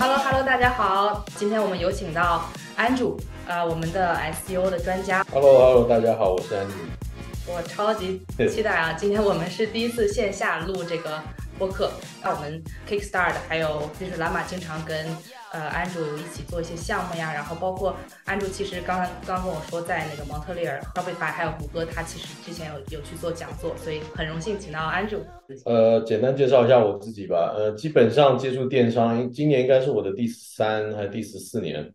[0.00, 5.22] Hello Hello，大家好，今天我们有请到 Andrew，呃，我们的 SEO 的专家。
[5.30, 7.46] Hello Hello，大家好，我是 Andrew。
[7.46, 8.94] 我超级期待啊！
[8.98, 11.20] 今天我们是第一次线下录这个
[11.58, 11.92] 播客，
[12.22, 15.06] 那我们 Kickstart 还有就是蓝马经常跟
[15.52, 17.94] 呃 Andrew 一起做一些项目呀，然后包括
[18.26, 25.20] Andrew 其实刚刚刚跟我说在那个蒙特利尔 Shopify 还有胡歌，他其实之前有有去做讲座，所以很荣幸请到 Andrew。
[25.64, 27.52] 呃，简单介绍一下我自己吧。
[27.56, 31.92] 呃，基本上接触电商，今年应该是我的第三还是第十四年。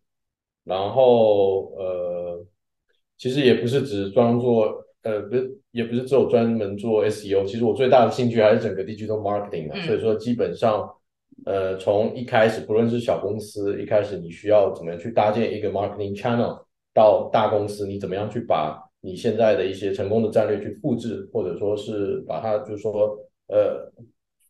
[0.63, 2.45] 然后呃，
[3.17, 4.83] 其实也不是只专做。
[5.03, 9.79] 呃，不是，也不是只有专门做 SEO，其实我最大的兴趣还是整个 digital marketing 啊。
[9.85, 10.91] 所以说，基本上，
[11.45, 16.63] 呃，从一开始，不论是小公司，一开始你需要怎么样去搭建一个 marketing channel，
[16.93, 23.17] 到大公司，你怎么样去把你现在的一些成功的战略去复制，或者说是把它，就是说，
[23.47, 23.91] 呃，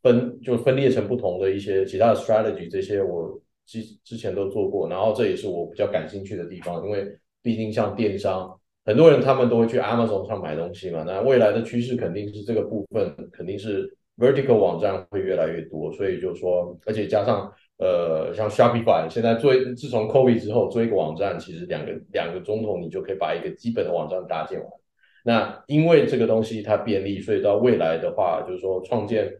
[0.03, 7.06] 分就分裂成不同的一些其他的 strategy，这些我之之前都做过，然后这也是我比较感兴趣的地方，因为
[7.41, 8.58] 毕竟像电商。
[8.88, 24.67] 很多人他们都会去 Amazon 上买东西嘛，那未来的趋势肯定是这个部分，肯定是 vertical 网站会越来越多，所以就说，而且加上呃，像 Shopify 现在做，自从 COVID 之后做一个网站，其实两个两个钟头你就可以把一个基本的网站搭建完。
[25.23, 29.31] 那因为这个东西它便利，所以到未来的话，就是说创建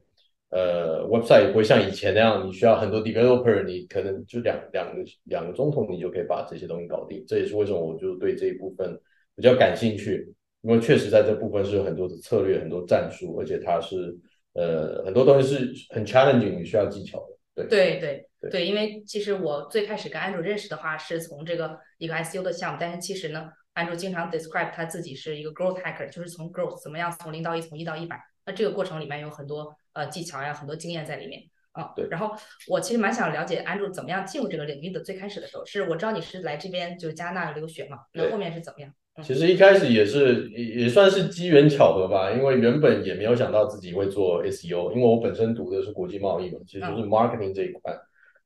[0.50, 7.24] 呃 website 也不会像以前那样，你需要很多 developer，你可能就两两个两个钟头你就可以把这些东西搞定。
[7.28, 9.00] 这也是为什么我就对这一部分。
[9.38, 14.18] 比较感兴趣，因为确实在这部分是有很多的策略、很多战术，而且它是
[14.56, 17.36] 呃很多东西是很 challenging，你需要技巧的。
[17.68, 31.94] 对对对对，因为其实我最开始跟 Andrew 认识的话，是从这个一个 ICU 的项目，但是其实呢，Andrew 经常 describe 他自己是一个 growth hacker，就是从 growth 怎么样从零到一，从一到一百，那这个过程里面有很多呃技巧呀，很多经验在里面啊。
[31.96, 32.08] 对。
[32.10, 32.36] 然后
[32.68, 35.00] 我其实蛮想了解 Andrew 怎么样进入这个领域的。
[35.00, 38.94] 最开始的时候，是我知道你是来这边就是加拿大留学嘛，那后面是怎么样？
[39.24, 47.98] 其实一开始也是也也算是机缘巧合吧，因为原本也没有想到自己会做 SEO，因为我本身读的是国际贸易嘛，其实就是 marketing 这一块。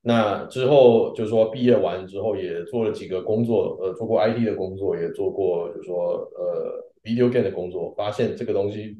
[0.01, 8.95] 那之后就是说毕业完之后也做了几个工作，呃，做过 IT 的工作，也做过就是说呃 video game 的工作，发现这个东西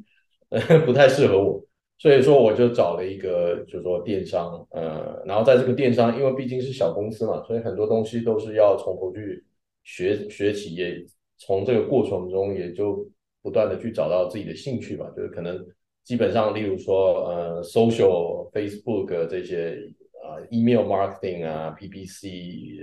[0.84, 1.64] 不太适合我，
[1.98, 9.44] 所以说我就找了一个就是说电商，呃，然后在这个电商，因为毕竟是小公司嘛，所以很多东西都是要从头去
[9.84, 11.06] 学学起业。
[11.40, 13.04] 从这个过程中，也就
[13.42, 15.58] 不断的去找到自己的兴趣吧，就是可能
[16.04, 19.78] 基本上，例如说，呃，social、Facebook 这些
[20.22, 22.78] 啊，email marketing 啊，PPC、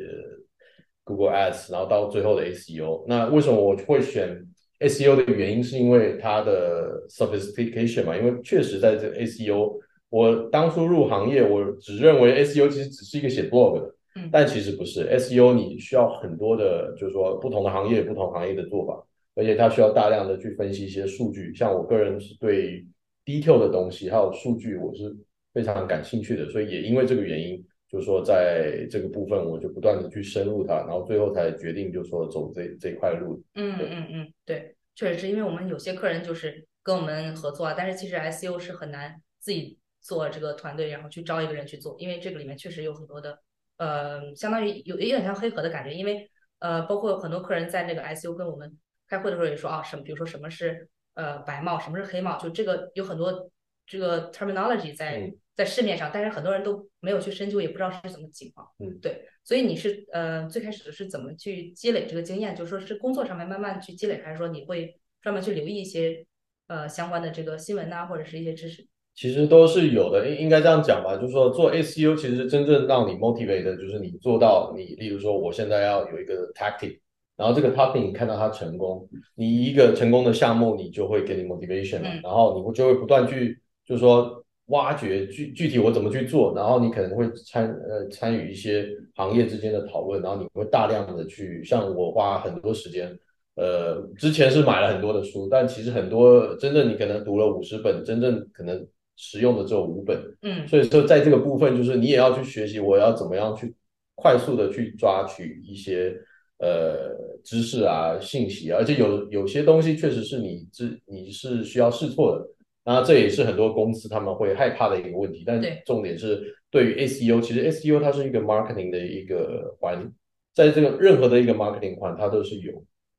[1.03, 3.05] Google Ads，然后到最后的 SEO。
[3.07, 4.43] 那为什么我会选
[4.79, 8.17] SEO 的原因，是因为它的 sophistication 嘛？
[8.17, 9.77] 因为确实在这 SEO，
[10.09, 13.95] 我当初入行业，我只认为 SEO 其实只是一个写 blog 的。
[14.31, 19.05] 但其实不是，SEO 你需要很多的，就是说不同的行业、不同行业的做法，
[19.35, 21.53] 而且它需要大量的去分析一些数据。
[21.53, 22.85] 像我个人是对
[23.25, 25.15] detail 的东西还有数据，我是
[25.53, 33.41] 非常感兴趣的，所以也因为这个原因，就是说在这个部分，我就不断的去深入它，然后最后才决定，就是说走这这块路。
[33.55, 43.39] 嗯嗯嗯，对，确实是因为我们有些客人就是跟我们合作啊，但是其实 SEO 是很难自己做这个团队，然后去招一个人去做，因为这个里面确实有很多的。
[43.77, 46.29] 呃，相当于有有点像黑盒的感觉，因为
[46.59, 48.77] 呃，包括很多客人在那个 SU 跟我们
[49.07, 53.49] 开会的时候也说啊，什么比如说什么是呃白帽，什么是黑帽，就这个有很多
[53.85, 58.67] 这个 terminology 在在市面上，但是很多人都没有去深究，也不知道是什么情况。
[58.79, 62.55] 嗯，对，所以你是呃最开始是怎么去积累这个经验？
[62.55, 66.25] 就是说是工作上面慢慢去积累，还是说你会专门去留意一些
[66.67, 68.87] 呃相关的这个新闻呐，或者是一些知识？
[69.17, 76.99] 其实都是有的，应应该这样讲吧，就是说做 SEO 其实真正让你 motivate 的就是你做到你，例如说我现在要有一个 tactic，
[77.35, 93.17] 然后这个 tactic 你看到它成功，你一个成功的项目你就会给你 motivation，了然后你会就会不断去就是说挖掘具具体我怎么去做，然后你可能会参呃参与一些行业之间的讨论，然后你会大量的去像我花很多时间，
[93.55, 98.87] 呃之前是买了很多的书，但其实很多真正你可能读了五十本，真正可能。
[99.19, 103.75] 实用的只有五本，嗯，所以说在这个部分，就是你也要去学习，我要怎么样去
[104.13, 106.15] 快速的去抓取一些
[106.59, 112.47] 呃知识啊、信息啊，而且有有些东西确实是你知你是需要试错的，
[112.85, 115.43] 那这也是很多公司他们会害怕的一个问题。
[115.43, 120.11] 但重点是对于 SEO，其实 SEO 它是一个 marketing 的一个环，
[120.53, 122.71] 在这个任何的一个 marketing 环，它都是有，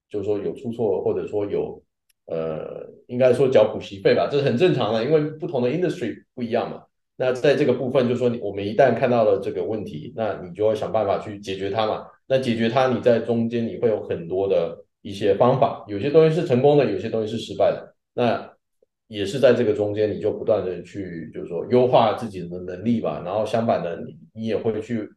[0.08, 1.82] 就是说有出错或者说有。
[2.28, 6.82] 呃，应该说缴补习费吧，这是很正常的，因为不同的 industry 不一样嘛。
[7.16, 12.06] 那在这个部分，就是说你我们一旦看到了这个问题，那你就要想办法去解决它嘛。
[12.26, 17.94] 那解决它，你在中间你会有很多的一些方法，有些东西是成功的，有些东西是失败的。
[18.14, 18.52] 那
[19.08, 23.22] 也是在这个中间，你就不断的去，就是说优化自己的能力吧。
[23.24, 25.08] 然后相反的，你你也会去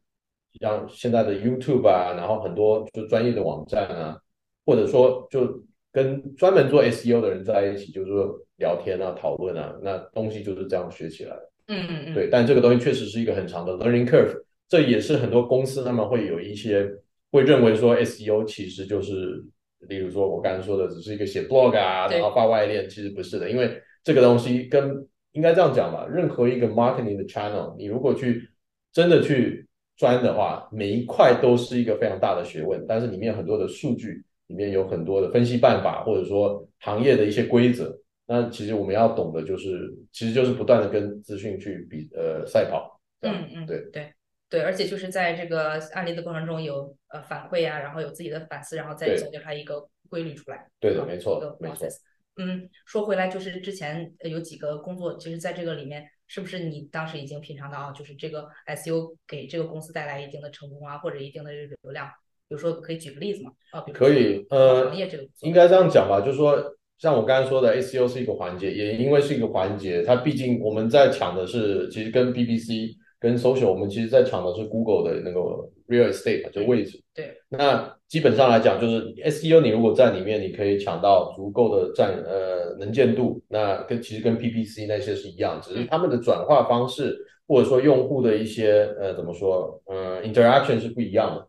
[0.60, 4.18] 像现在的 YouTube 啊，然后很多就专业的网站啊，
[4.64, 5.62] 或者说就
[5.92, 11.36] 跟专门做 SEO 的人在一起，就是说聊天啊、讨论啊，那东西就是这样学起来。
[11.68, 12.04] 嗯嗯。
[12.06, 14.34] 嗯，对，但这个东西确实是一个很长的 learning curve，
[14.68, 16.90] 这也是很多公司他们会有一些
[17.30, 19.44] 会认为说 SEO 其实就是，
[19.88, 28.48] 例如说我刚才说的，只是一个写 blog 啊，然后发外链，其实不是的，因为这个东西跟应该这样讲吧，任何一个 marketing 的 channel，你如果去
[28.92, 29.66] 真的去
[29.96, 37.98] 钻的话，每一块都是一个非常大的学问，但是里面有很多的数据，里面有很多的分析办法，或者说行业的一些规则。
[38.26, 43.00] 那其实我们要懂的就是，其实就是不断的跟资讯去比呃赛跑。
[43.20, 44.12] 嗯嗯，对对
[44.50, 50.68] 对，而且就是在这个案例的过程中有呃反馈啊，然后有自己的反思，然后再总结出来一个规律出来。
[50.78, 51.88] 对的，没错，没错。
[52.36, 57.92] 嗯，说回来就是之前有几个工作，其实在这个里面，是不是你当时已经品尝到啊？
[57.92, 62.08] 就是这个 SU 给这个公司带来一定的成功啊，或者一定的流量？
[62.52, 63.50] 比如说可以举个例子吗？
[63.72, 66.62] 啊，可以，呃，行业这个应该这样讲吧，就是说。
[66.98, 75.40] 像我刚才说的，SEO 是一个环节，也因为是一个环节，它毕竟我们在抢的是，其实跟 BBC、跟 Social，我们其实在抢的是 Google 的那个
[75.88, 77.02] Real Estate 就位置。
[77.12, 77.34] 对。
[77.48, 91.48] 那基本上来讲，就是 SEO 你如果在里面，你可以抢到足够的占呃能见度，那跟其实跟 PPC 那些是一样，只是他们的转化方式或者说用户的一些呃怎么说，嗯，interaction 是不一样的，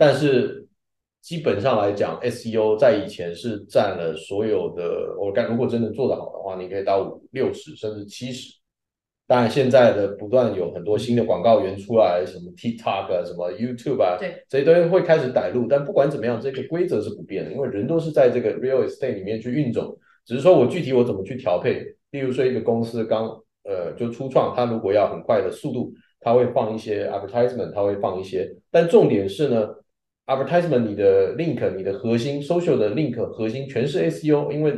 [0.00, 0.56] 但是。
[1.22, 5.14] 基本上来讲，SEO 在以前是占了所有的。
[5.20, 8.54] 我干如果真的做得好的话，你可以到五六十甚至七十。
[9.26, 15.66] 当然，现在的不断有很多新的广告源出来，什么 TikTok 啊，什么 YouTube 啊，对，这些东西会开始带入。
[15.68, 19.94] 但不管怎么样，这个规则是不变的，因为人都是在这个 real estate 里面去运走，
[20.24, 21.84] 只是说我具体我怎么去调配。
[22.12, 23.28] 例如说，一个公司刚
[23.64, 28.50] 呃就初创，它如果要很快的速度，它会放一些 advertisement，它会放一些。
[28.70, 29.68] 但重点是呢。
[30.30, 34.72] Advertisement，你的 link，你的核心 social 的 link 核心全是 SEO，因为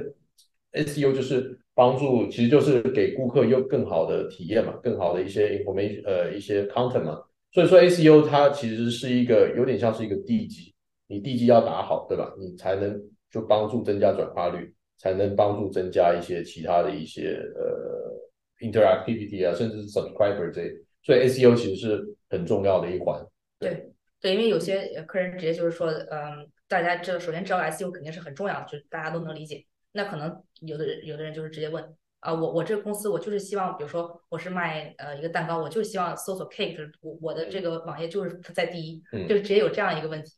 [0.72, 7.20] SEO 就是帮助，其实就是给顾客有更好的体验嘛，更好的一些 information，呃，一些 content 嘛。
[7.52, 10.72] 所以说 SEO 它其实是一个有点像是一个地基，
[11.06, 12.32] 你地基要打好，对吧？
[12.40, 12.98] 你才能
[13.30, 20.62] 就帮助增加转化率，才能帮助增加一些其他的一些呃 interactivity 啊，甚至是 subscriber 这，
[21.02, 23.22] 所以 SEO 其实是很重要的一环。
[23.58, 23.91] 对。
[24.22, 29.66] 对，因为有些客人直接就是说，嗯，大家知道，首先知道 SEO 肯定是很重要的，就是大家都能理解。
[29.90, 31.84] 那可能有的人有的人就是直接问，
[32.20, 40.30] 啊，我我这个公司我就是希望，比如说我是卖呃一个蛋糕，我就是希望搜索 cake，我我的这个网页就是在第一，就是直接有这样一个问题，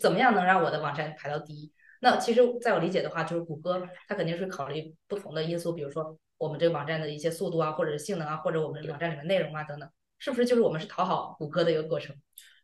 [0.00, 1.72] 怎么样能让我的网站排到第一？
[2.00, 12.14] 那其实在我理解的话，就是谷歌它肯定是考虑不同的因素，比如说我们这个网站的一些速度啊，或者是性能啊，或者我们网站里面内容啊等等，是不是就是我们是讨好谷歌的一个过程？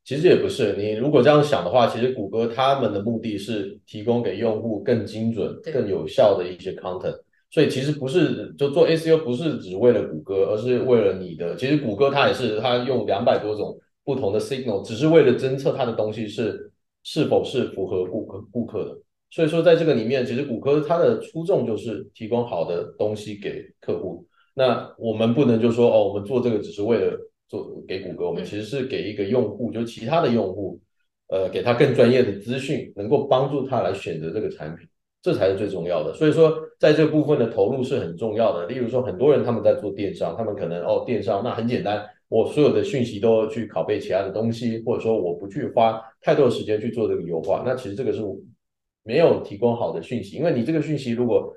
[0.05, 7.19] 其实也不是，你如果这样想的话，其实谷歌他们的目的是提供给用户更精准、更有效的一些 content，
[7.51, 11.57] 所以其实不是就做 SEO 不是只为了谷歌，而是为了你的。
[11.57, 16.71] 其实谷歌它也是，它用两百多种不同的 signal，只是为了侦测它的东西是
[17.03, 18.99] 是否是符合顾客顾客的。
[19.31, 24.27] 所以说在这个里面，其实谷歌它的初衷就是提供好的东西给客户。
[24.53, 27.19] 那我们不能就说哦，我们做这个只是为了。
[27.49, 30.81] 做给谷歌，我们其实是给一个用户，就其他的用户，
[31.29, 34.87] 呃，给他更专业的资讯，能够帮助他来选择这个产品，
[35.23, 36.13] 这才是最重要的。
[36.15, 38.67] 所以说，在这部分的投入是很重要的。
[38.67, 48.21] 例如说，很多人他们在做电商，他们可能哦，电商那很简单，我所有的讯息都去拷贝其他的东西，或者说我不去花太多的时间去做这个优化，那其实这个是
[49.03, 51.55] 没有提供好的讯息，因为你这个讯息如果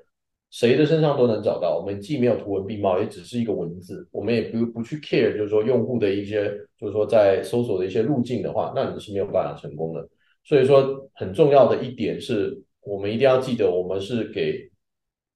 [0.50, 10.08] 谁的身上都能找到，我们既没有图文并茂，也只是一个文字，我们也不不去 care，就是说用户的一些，就是说在搜索的一些路径的话，那你是没有办法成功的。
[10.44, 14.70] 所以说，很重要的一点是我们一定要记得，我们是给，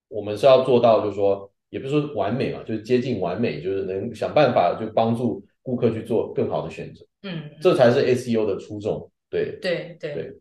[0.09, 7.04] 我们是要做到，就是说，也不是说完美嘛，就是接近完美，就是能想办法就帮助顾客去做更好的选择。
[7.25, 9.11] 嗯，这才是 SEO 的初衷。
[9.28, 10.35] 对对对。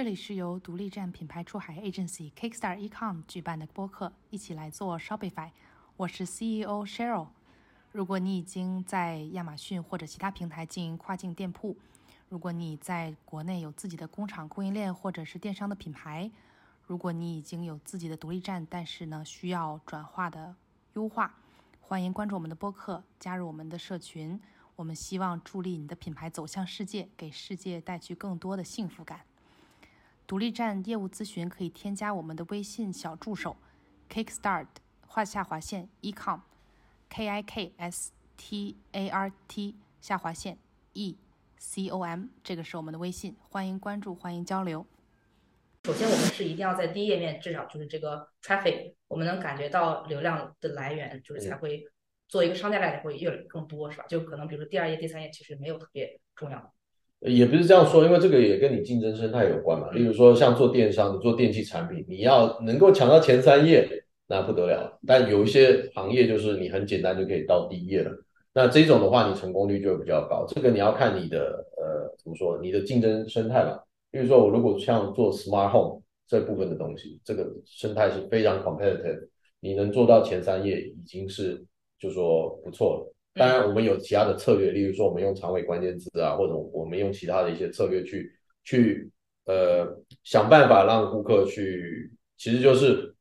[0.00, 5.50] 这里是由独立站品牌出海 agency Kickstar Ecom 举办的播客，一起来做 Shopify。
[5.98, 7.26] 我是 CEO Cheryl。
[7.92, 11.76] 如果你已经在亚马逊或者其他平台经营跨境店铺，
[12.30, 16.30] 如果你在国内有自己的工厂、供应链或者是电商的品牌，
[16.86, 20.56] 如果你已经有自己的独立站，但是呢需要转化的
[20.94, 21.34] 优化。
[21.82, 24.40] 欢迎关注我们的播客，加入我们的社群。
[24.76, 29.20] 我们希望助力你的品牌走向世界，给世界带去更多的幸福感。
[30.30, 33.56] 独立站业务咨询可以添加我们的微信小助手
[34.08, 34.68] Kickstart
[35.04, 36.42] 画下划线 ecom
[37.08, 40.56] k i k s t a r t 下划线
[40.92, 41.18] e
[41.58, 44.86] c o m，这个是我们的微信，欢迎关注，欢迎交流。
[45.82, 51.84] 首先，我们是一定要在第一页面，至少就是这个 traffic，我们能感觉到流量的来源，就是才会
[52.28, 54.06] 做一个商家来会越来越更多，是吧？
[54.06, 56.72] 就可能比如说第二页、第三页其实没有特别重要。
[57.20, 59.90] 也不是这样说，因为这个也跟你竞争生态有关嘛。
[59.90, 63.86] 例如说，像做电商，你做电器产品，你要能够抢到前三页，
[64.26, 64.98] 那不得了。
[65.06, 68.10] 但有一些行业就是你很简单就可以到第一页了，
[68.54, 70.46] 那这种的话，你成功率就会比较高。
[70.48, 73.78] 这个你要看你的呃怎么说，你的竞争生态吧。
[74.10, 79.28] 比如说，我如果像做 smart home 这部分的东西，这个生态是非常 competitive，
[79.60, 81.62] 你能做到前三页已经是
[81.98, 83.12] 就说不错了。
[83.34, 88.32] 当然，我们有其他的策略，例如说我们用长尾关键字啊，或者我们用其他的一些策略去
[88.64, 89.10] 去
[89.44, 89.86] 呃
[90.24, 93.14] 想办法让顾客去，其实就是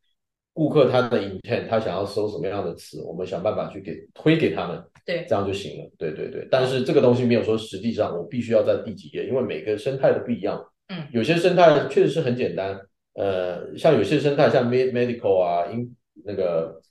[0.52, 5.92] 顾客他的 intent，他想要搜什么样的词，我们想办法去给推给他们，对，这样就行了。
[5.98, 10.62] 对对对，但是这个东西没有说实际上我必须要在第几页，因为每个生态都不一样。
[10.88, 12.78] 嗯，有些生态确实是很简单，
[13.14, 16.82] 呃，像有些生态像 medical 啊，in 那个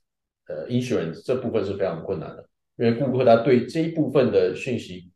[0.46, 2.47] 呃 insurance 这部分是非常困难的，
[2.78, 5.11] 因为顾客他对这一部分的讯息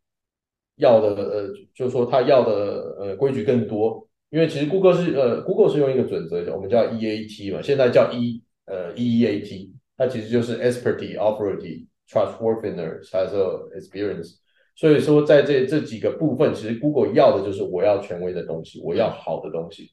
[0.76, 14.36] 要的呃，就是说他要的呃规矩更多，因为其实顾客是呃 Google 是用一个准则，我们叫 EAT 嘛，现在叫 E 呃 EEAT，它其实就是 expertise、authority、trustworthiness 还有 experience。
[14.74, 19.90] 所以说，在这这几个部分，其实 Google 要的就是我要权威的东西，我要好的东西。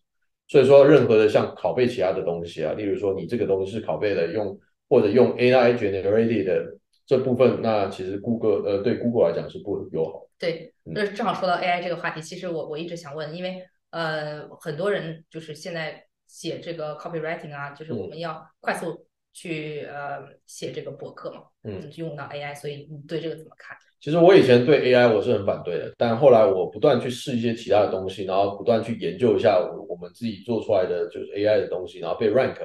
[0.48, 4.58] 所以说，任何的像拷贝其他的东西啊，例如说你这个东西是拷贝的，用
[4.88, 6.79] 或者用 AI generated
[7.10, 10.28] 这部分，那其实 Google 呃对 Google 来讲是不友好。
[10.38, 23.75] 对，那正好说到 AI 这个话题，其实我我一直想问，因为呃很多人就是现在写这个 copywriting 啊，就是我们要快速去呃写这个博客嘛，嗯，用到 AI，所以你对这个怎么看？
[24.00, 32.60] 其实我以前对 AI 我是很反对的，但后来我不断去试一些其他的东西，然后不断去研究一下我们自己做出来的就是 AI 的东西，然后被 rank。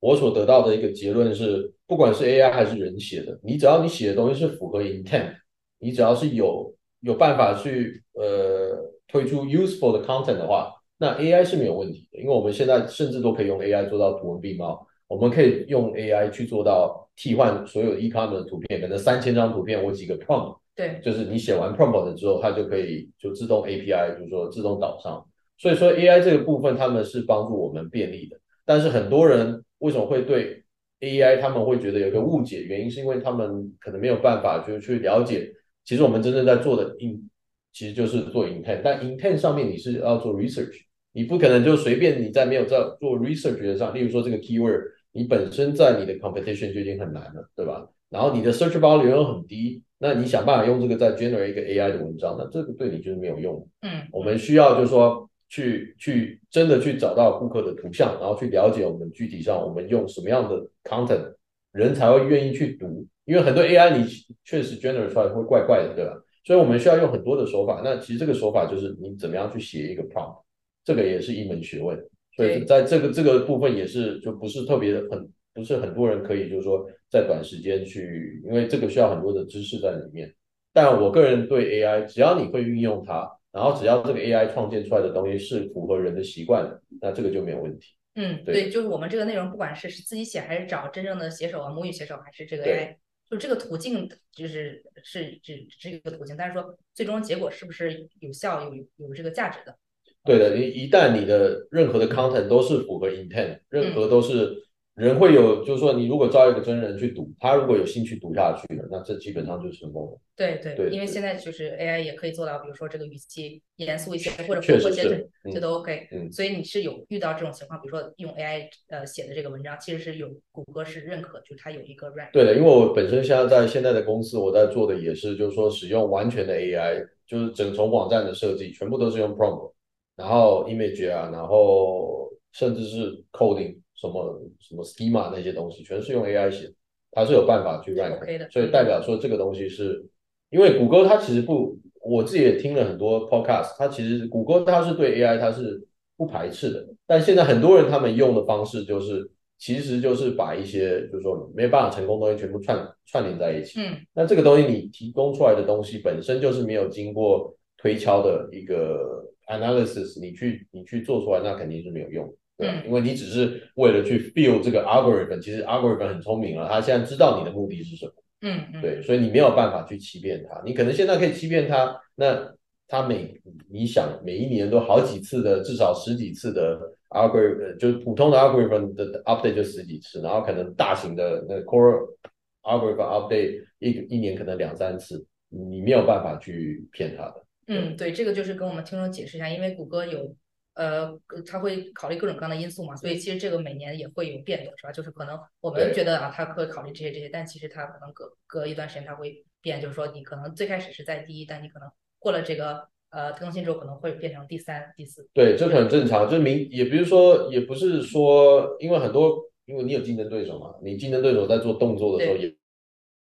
[0.00, 5.34] 我所得到的一个结论是，不管是 AI 还是人写的，你只要你写的东西是符合 intent，
[5.78, 12.18] 你只要是有有办法去呃推出 useful 的 content 的话，那 AI 是没有问题的。
[12.18, 20.56] 因为我们现在甚至都可以用 AI 做到图文并茂，我们可以用 AI 去做到替换所有 e-commerce 的图片，可能三千张图片我几个 prompt。
[20.74, 25.26] 对，就是你写完 prompt 之后，它就可以就自动 API，就是说自动导上。
[25.58, 28.38] 所以说 AI 这个部分，他们是帮助我们便利的。
[28.64, 30.62] 但是很多人为什么会对
[31.00, 32.62] AI 他们会觉得有一个误解？
[32.62, 35.50] 原因是因为他们可能没有办法就是去了解，
[35.84, 37.28] 其实我们真正在做的 in
[37.72, 40.76] 其实就是做 intent，但 intent 上面你是要做 research，
[41.12, 44.82] 你不可能就随便你在没有在做 research 的上，例如说这个 keyword，
[45.12, 47.88] 你本身在你的 competition 就已经很难了，对吧？
[48.10, 53.64] 然后你的 search volume 又很低，那你想办法用这个再 generate 一个 AI 的文章，那这个对你就是没有用。
[53.82, 61.34] 嗯，我们需要就是说去去真的去找到顾客的图像，然后去了解我们具体上我们用什么样的 content，
[61.72, 63.06] 人才会愿意去读。
[63.26, 64.06] 因为很多 AI 你
[64.44, 66.12] 确实 generate 出来会怪怪的，对吧？
[66.44, 67.82] 所以我们需要用很多的手法。
[67.84, 70.40] 那其实这个手法就是你怎么样去写一个 prompt，
[70.84, 72.02] 这个也是一门学问。
[72.34, 75.30] 所以在这个这个部分也是就不是特别的很。
[75.52, 80.32] 不是很多人可以，就是说在短时间去，因为这个需要很多的知识在里面。
[80.72, 87.94] 但我个人对 AI，只要你会运用它，然后只要这个 AI 创建出来的东西是符合人的习惯的，那这个就没有问题。
[88.14, 92.96] 嗯，对，就是我们这个内容，不管是是自己写，还是找真正的写手啊，母语写手，还是这个 AI，
[93.30, 99.76] 就这个途径，就是是只只有一个途径，但是说最终结果是不是有效、有有这个价值的？
[100.24, 104.69] 对的，你一旦你的任何的 content 都是符合 intent，任何都是。
[105.00, 110.18] 人会有，就是说，你如果招一个真人去读，他如果有兴趣读下去了，那这基本上就是成功了。
[110.36, 116.06] 对对对，因为现在就是 AI 也可以做到，比如说这个语气严肃一些，或者确实是这都 OK。
[116.12, 122.30] 嗯，所以你是有遇到这种情况，比如说用 AI 呃写的这个文章，其实是有谷歌是认可，就是它有一个 rank。
[122.32, 129.72] 对的，因为我本身现在在现在的公司，我在做的也是，就是说使用完全的 AI，就是整从网站的设计全部都是用 prompt，
[130.14, 133.79] 然后 image 啊，然后甚至是 coding。
[134.00, 136.72] 什么什么 schema 那些东西，全是用 AI 写，
[137.10, 140.02] 它是有办法去 rank 的，所以代表说这个东西是，
[140.48, 153.80] 因为谷歌它其实不，我自己也听了很多 podcast，它其实谷歌它是对 AI 它是不排斥的，但现在很多人他们用的方式就是其实就是把一些就是说没办法成功的东西全部串串联在一起。
[153.80, 162.34] 嗯那这个东西你提供出来的东西本身就是没有经过推敲的一个 analysis，你去你去做出来，那肯定是没有用的。
[162.60, 168.12] 对因为你只是为了去 feel 这个 algorithm，其实 algorithm 很聪明了，他现在知道你的目的是什么。
[168.42, 170.62] 嗯嗯，对，所以你没有办法去欺骗他。
[170.64, 172.54] 你可能现在可以欺骗他，那
[172.88, 173.38] 他每
[173.70, 182.16] 你想每一年都好几次的，至少十几次的 algorithm，就是普通的 algorithm 的 update 就十几次，然后可能大型的那个 core
[182.62, 187.44] algorithm update 一一年可能两三次，你没有办法去骗他的。
[187.66, 190.34] 嗯，对，这个就是跟我们听众解释一下，因为谷歌有，
[190.80, 191.12] 呃，
[191.46, 194.90] 他会考虑各种各样的因素嘛，所以其实这个每年也会有变动，是吧？
[194.90, 201.86] 就是可能我们觉得啊，他会考虑这些这些，但其实他可能隔隔一段时间他会变，就是说你可能最开始是在第一，但你可能
[202.18, 205.28] 过了这个呃更新之后可能会变成第三、第四。
[205.34, 212.56] 对，这很正常，就是明也不是说，也不是说，因为很多，因为你有竞争对手嘛，你竞争对手在做动作的时候也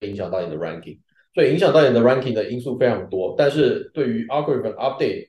[0.09, 0.99] 影响到你的 ranking，
[1.35, 3.37] 所以影响到你的 ranking 的因素非常多。
[3.39, 5.29] 但是对于 algorithm update，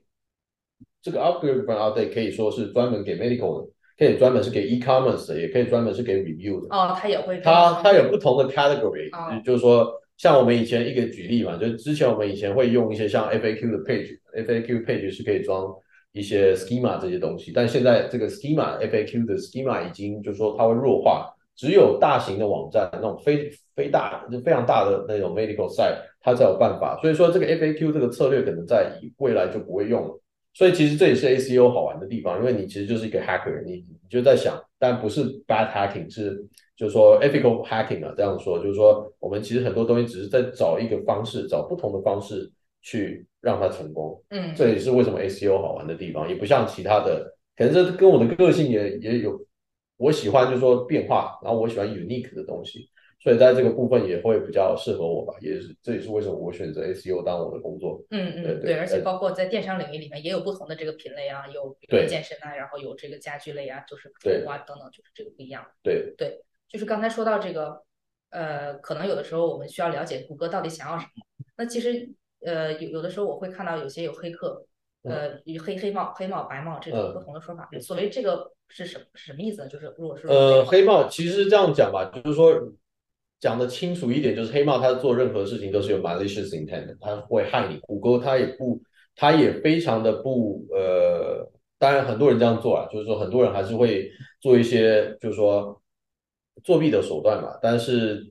[1.05, 6.75] 这个 algorithm update 可以说是专门给 medical 的，可以专门是给 e-commerce 的，也可以专门是给 review 的。
[6.75, 15.71] 哦，它也会它它有不同的 category，、哦就是说，像我们以前一个举例嘛，就是之前我们以前会用一些像 FAQ 的 page，FAQ page 是可以装
[16.11, 30.19] 一些 schema 这些东西，但现在这个 schema FAQ 的 schema 已经就是说它会弱化，只有大型的网站那种非非大就非常大的那种 medical site，它才有办法，所以说这个 FAQ 这个策略可能在未来就不会用了。
[30.55, 36.43] 所以其实这也是 ACO 好玩的地方，因为你其实就是一个 hacker，你你就在想，但不是 bad hacking，是
[36.77, 42.49] 就是说 ethical hacking 啊，这样说，就是说我们其实很多东西只是在找一个方式，找不同的方式
[42.81, 44.23] 去让它成功。
[44.29, 49.37] 嗯，这也是为什么 ACO 好玩的地方，也不像其他的，可能这跟我的个性也也有，
[49.97, 52.89] 我喜欢就是说变化，然后我喜欢 unique 的东西，
[53.25, 57.99] 所以在这个部分也会比较适合我吧，也是这也是为什么我选择 ACO 当我的工作。
[58.11, 65.65] 嗯嗯，对而且呃包括在电商领域里面也有不同的这个品类啊，有比如说健身啊，然后有这个家居类啊，就是对宠物啊等等，就是这个不一样。
[65.81, 67.81] 对对，就是刚才说到这个，
[68.29, 71.11] 呃，可能有的时候我们需要了解谷歌到底想要什么。
[71.57, 72.07] 那其实，
[72.45, 74.63] 呃，有有的时候我会看到有些有黑客，
[75.01, 77.67] 呃，与黑黑帽、黑帽、白帽这种嗯不同的说法。
[77.81, 79.67] 所谓这个是什是什么意思呢？
[79.67, 82.53] 就是如果是呃，黑黑帽其实这样讲吧，就是说
[83.45, 87.77] 讲的清楚一点，就是黑帽他做任何事情都是有 malicious intent 的，他会害你。
[87.81, 88.81] 谷歌他也不，
[89.15, 94.09] 他也非常的不呃，当然很多人这样做啊，就是说很多人还是会
[94.41, 95.79] 做一些就是说
[96.63, 98.27] 作弊的手段嘛，但是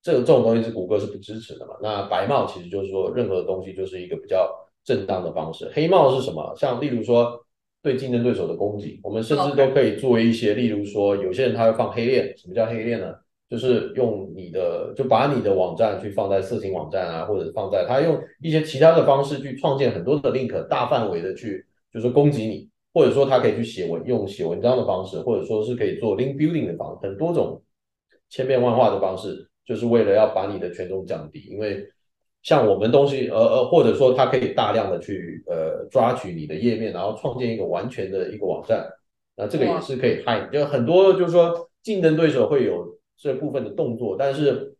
[0.00, 1.74] 这个这种东西是谷歌是不支持的嘛。
[1.82, 4.48] 那白帽其实就是说任何东西就是一个比较
[4.84, 6.54] 正当的方式，黑帽是什么？
[6.56, 7.42] 像例如说。
[7.82, 12.36] 对竞争对手的攻击，我们甚至都可以做一些，例如说，有些人他会放黑链。
[12.36, 13.14] 什么叫黑链呢？
[13.48, 27.62] 就是用你的，就把你的网站去放在色情网站啊，或者放在他用一些其他的方式去创建很多的 link，大范围的去就是攻击你，或者说他可以去写文，用写文章的方式，或者说是可以做 link building 的方式，很多种
[28.28, 31.86] 千变万化的方式，就是为了要把你的权重降低，因为。
[32.42, 38.86] 像我们东西，呃呃，或者说他可以大量的去呃抓取你的页面，然后创建一个完全的一个网站，
[39.36, 44.74] 那这个也是可以害，就很多就是说竞争对手会有这部分的动作，但是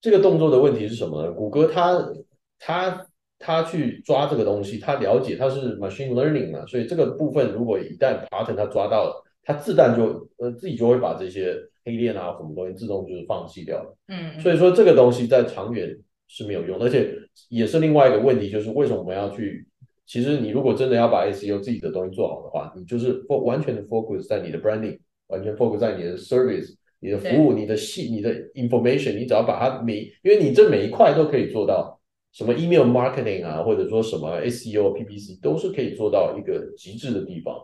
[0.00, 1.32] 这个动作的问题是什么呢？
[1.32, 2.12] 谷歌它
[2.58, 3.06] 它
[3.38, 13.96] 它去抓这个东西，它了解它是 machine learning 嘛，所以这个部分如果一旦 pattern 它抓到了，它自然就呃自己就会把这些黑链啊什么东西自动就是放弃掉了。
[14.08, 15.96] 嗯，所以说这个东西在长远
[16.28, 17.14] 是没有用，而且
[17.48, 19.66] 也是另外一个问题，就是为什么我们要去？
[20.06, 24.96] 其实你如果真的要把 SEO 自己的东西做好的话，你就是完全的 focus 在你的 branding，
[25.26, 32.00] 完全 focus 在你的 service、你的服务、你的系、你的 information，你只要把它每，因为你这每一块都可以做到，
[32.32, 37.54] 什么 email marketing 啊，或者说什么 SEO、PPC 都是可以做到一个极致的地方。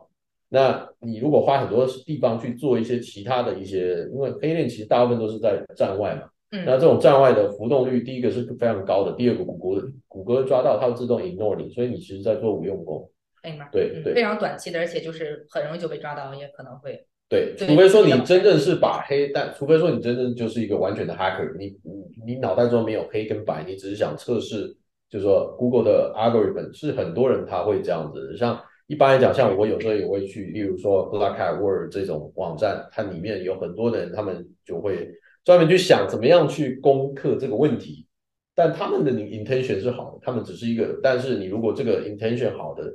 [0.49, 6.29] 那你如果花很多地方去做一些其他的一些，因为黑链其实大部分都是在站外嘛。
[6.53, 13.11] 嗯，那这种站外的浮动率，第一个是非常高的，第二个谷歌谷歌抓到它会自动 ignore 你，所以你其实在做无用功。
[13.43, 24.69] 明白，对非常短期的，而且就是很容易就被抓到，也可能会，对，除非说你真正是把黑，但除非说你真正就是一个完全的 hacker，你你你脑袋中没有黑跟白，你只是想测试，
[25.09, 35.09] 就是说 Google 的 algorithm 是很多人他会这样子，像一般来讲，像我有时候也会去，例如说 Black Hat World 这种网站，它里面有很多的人，他们就会
[35.43, 38.07] 专门去想怎么样去攻克这个问题，
[38.55, 42.93] 但他们的 intention 是好的，他们只是一个，但是你如果这个 intention 好的，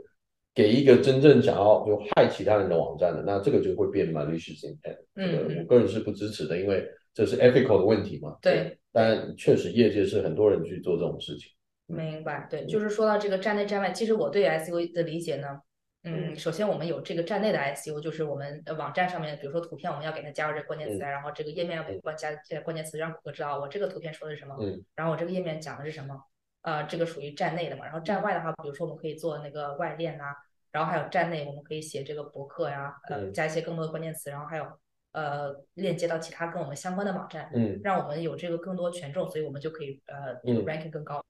[0.58, 4.98] 给一个真正想要就害其他人的网站的，那这个就会变 malicious intent。
[5.14, 5.58] 这个嗯。
[5.60, 8.36] 我个人是不支持的，因为这是 ethical 的问题嘛。
[8.42, 11.52] 对，但确实业界是很多人去做这种事情。
[11.86, 15.62] 明白，对，就是说到这个站内站外，其实我对 SEO 的理解呢，
[16.06, 24.84] 嗯，首先我们有这个站内的 SEO，就是我们呃网站上面，比如说图片，我们要给它加入这个关键词啊，然后这个页面要给关加加关键词，让顾客知道我这个图片说的是什么，嗯。
[24.96, 26.20] 然后我这个页面讲的是什么，
[26.64, 30.34] 呃，这个属于站内的嘛，然后站外的话，比如说我们可以做那个外链呐、
[30.72, 34.66] 然后还有站内我们可以写这个博客呀，呃，嗯加一些更多的关键词，然后还有
[35.14, 41.24] 呃链接到其他跟我们相关的网站，嗯让我们有这个更多权重，所以我们就可以呃这个嗯 ranking 更高，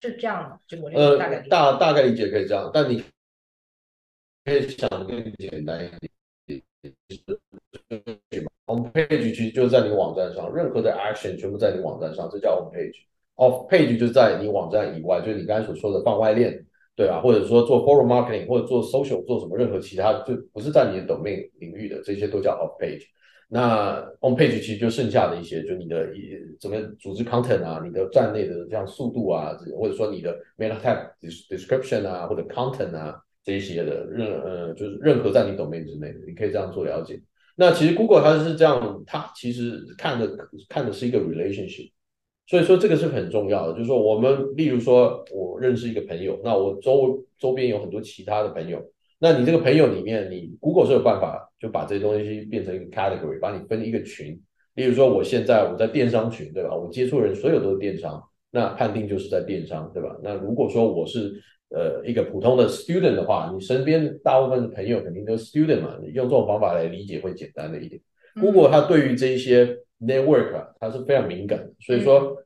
[0.00, 1.50] 是这样的，就我这个大概呃理，解。
[1.50, 3.04] 大大概理解可以这样，但你
[4.44, 6.12] 可以想的更简单一点。
[8.68, 12.96] On page 其实就在你网站上，任何的 action 全部在你网站上，这叫 on page。
[13.36, 17.20] Off page 就在你网站以外，就是你刚才所说的放外链，对啊？
[17.20, 23.04] 或者说做 forum marketing 或者做 social 做什么任何其他就不是在你的 domain 领域的，这些都叫 off page。
[23.48, 31.10] 那 on page 其实就剩下的一些，就你的一怎么组织 content 啊，你的站内的这样速度啊，或者说你的 meta tag
[31.48, 37.20] description 啊，或者 content 啊这一些的任呃就是任何在你 domain 之内的，你可以这样做了解。
[37.54, 40.28] 那其实 Google 它是这样，它其实看的
[40.68, 41.92] 看的是一个 relationship，
[42.46, 43.72] 所以说这个是很重要的。
[43.72, 48.80] 就是说我们例如说我认识一个朋友，那我周周边有很多其他的朋友，
[49.18, 54.40] 那你这个朋友里面，你 Google 是有办法就把这些东西变成一个 category，把你分一个群。
[54.74, 56.76] 例如说我现在我在电商群，对吧？
[56.76, 60.16] 我接触人所有都是电商，那判定就是在电商，对吧？
[60.22, 61.32] 那如果说我是
[61.70, 68.00] 呃一个普通的 student 的话，你身边大部分的朋友肯定都是 student 嘛，你用这种方法来理解会简单的一点。
[68.38, 72.36] Google 它对于这一些 network 啊，它是非常敏感的，所以说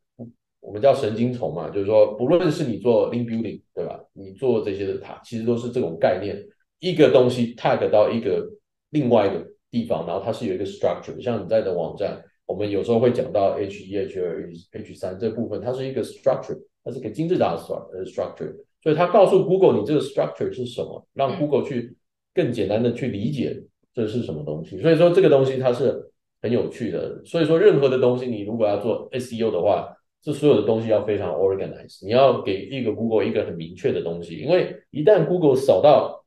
[0.61, 6.37] 我们叫神经虫嘛，就是说不论是你做 link building 对吧，你做这些的，塔其实都是这种概念，
[6.81, 8.47] 一个东西 tag 到一个
[8.91, 21.97] 另外一个地方，然后它是有一个 structure，像你在的网站，我们有时候会讲到 H 一、H 二、H 三这部分，它是一个 structure，它是个金字塔的 structure，所以它告诉 Google 你这个 structure 是什么，让 Google 去
[22.35, 23.63] 更简单的去理解
[23.95, 24.81] 这是什么东西。
[24.83, 26.10] 所以说这个东西它是
[26.43, 27.25] 很有趣的。
[27.25, 36.25] 所以说任何的东西你如果要做 SEO 的话，这所有的东西要非常 organized，你要给一个 Google 一个很明确的东西，因为一旦 Google 扫到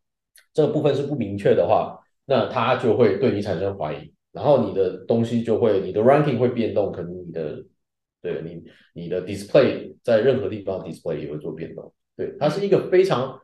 [0.53, 7.63] 这个部分是不明确的话，那它就会对你产生怀疑，然后你的东西就会你的 ranking 会变动，可能你的
[8.21, 11.93] 对你你的 display 在任何地方 display 也会做变动。
[12.15, 13.39] 对，它是一个非常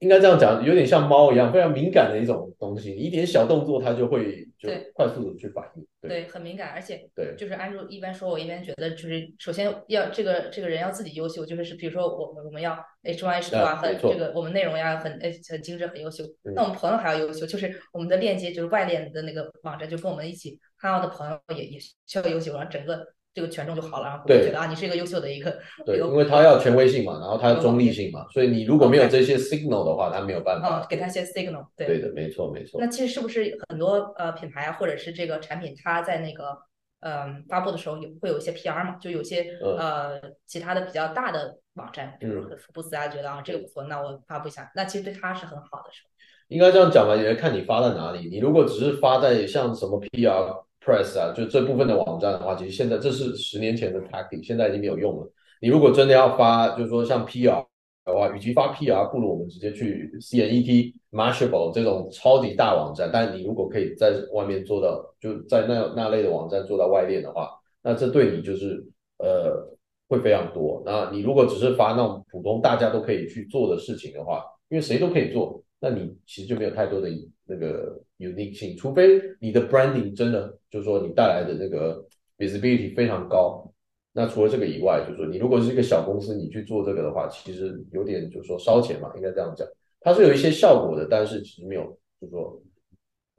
[0.00, 5.86] 应该这样讲，有点像猫一样，非常敏感的一种东西，一点小动作它就会就快速的去反应。
[6.00, 6.08] 对。
[6.08, 7.34] 对，很敏感，而且对。
[7.36, 16.52] 就是按照一般说，我一般觉得就是首先要这个这个人要自己优秀，就是比如说我们我们要 H one H two 啊，很这个我们内容要很呃很精致很优秀，嗯。
[16.54, 23.06] 那我们朋友还要优秀，就是我们的链接就是外链的那个网站，就跟我们一起看到的朋友也也需要优秀，然后整个
[23.36, 30.86] 这个权重就好了，然后我觉得啊你是一个优秀的一个对，因为他要权威性嘛，然后他要中立性嘛，所以你如果没有这些 signal 的话，他没有办啊法。
[30.88, 32.86] 给他一些 signal，对对的，没错没错那。
[32.86, 36.56] 其实是不是很多呃品牌啊，或者是这个产品，它在那个
[37.00, 38.96] 嗯、发布的时候有会有一些 PR 嘛？
[38.96, 46.08] 就有些嗯呃其他的比较大的网站，比如嗯福布斯啊，觉得啊这个不错，那我发布一下，那其实对他是很好的，是吧？
[46.48, 48.28] 应该这样讲吧，也看你发在哪里。
[48.30, 55.28] 你如果只是发在像什么 PR Press 啊，就这部分的网站的话，其实现在这是十年前的 tactic，现在已经没有用了。
[55.60, 57.66] 你如果真的要发，就是说像 PR
[58.04, 63.10] 的话，与其发 PR，不如我们直接去 CNET、Mashable 这种超级大网站。
[63.12, 67.50] 但你如果可以在外面做到，就在那那类的网站做到外链的话，
[67.82, 68.86] 那这对你就是
[69.18, 69.76] 呃
[70.08, 70.80] 会非常多。
[70.86, 77.08] 那你如果只是发那种普通大家都可以去做的事情的话，因为谁都可以做，那你其实就没有太多的
[77.44, 82.04] 那个 unique 性，除非你的 branding 真的就是说你带来的那个
[82.38, 83.72] visibility 非常高。
[84.12, 89.68] 那除了这个以外，就是说你如果是一个小公司，你去做这个的话，其实有点就是说烧钱嘛，应该这样讲。
[90.00, 91.82] 它是有一些效果的，但是其实没有，
[92.20, 92.62] 就是说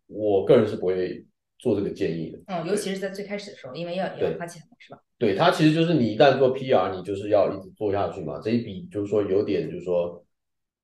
[0.05, 1.25] 我个人是不会
[1.57, 2.39] 做这个建议的。
[2.45, 4.99] 嗯，尤其是在最开始的时候，因为要也要花钱嘛，是吧？
[5.17, 8.39] 对，它其实就是你一旦做 PR，你就是要一直做下去嘛。
[8.39, 10.23] 这一笔就是说有点就是说，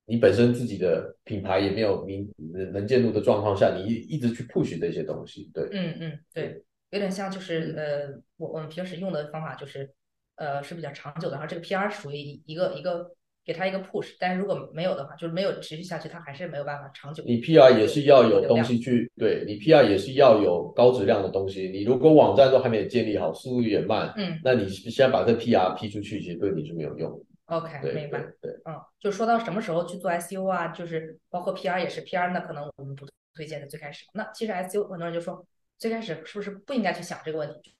[0.06, 6.62] 你本身自己的品牌也没有明能能见度的状况下，你一一直去 push 这些东西，对，嗯嗯，对，
[6.92, 9.90] 有点像就是呃，我我们平时用的方法就是
[10.36, 13.12] 呃是比较长久的，然后这个 PR 属于一一个一个
[13.46, 17.24] 给他一个 push，但是如果没有的话，就是没有持续下去，它还是没有办法长久。
[17.26, 21.70] 你 PR 也是要有东西去，对你 PR 也是要有高质量的东西。
[21.70, 27.26] 你如果网站都还没有建立好，速度也慢，嗯，那你现在把这 PR 批出去，其实对你是没有用的。
[27.46, 28.20] OK，对明白。
[28.66, 34.06] 嗯，就说到什么时候去做 SEO 啊，就是包括 PR 也是 PR，那可能我们不推荐的最开始。
[34.14, 35.46] 那其实 SEO 很多人就说，
[35.78, 37.76] 最开始是不是不应该去想这个问题，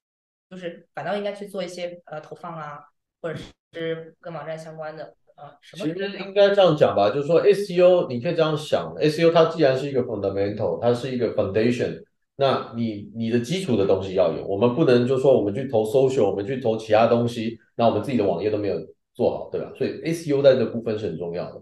[0.50, 2.80] 就是反倒应该去做一些呃投放啊，
[3.22, 3.40] 或者
[3.74, 12.04] 是跟网站相关的呃什么其实应该这样讲吧，就是说 SEO 你可以这样想，SEO 它既然是一个 fundamental，它是一个 foundation，
[12.36, 18.76] 那你你的基础的东西要有，我们不能就说我们去投 social，我们去投其他东西，那我们自己的网页都没有
[19.14, 19.72] 做好，对吧？
[19.78, 21.62] 所以 SEO 在这部分是很重要的，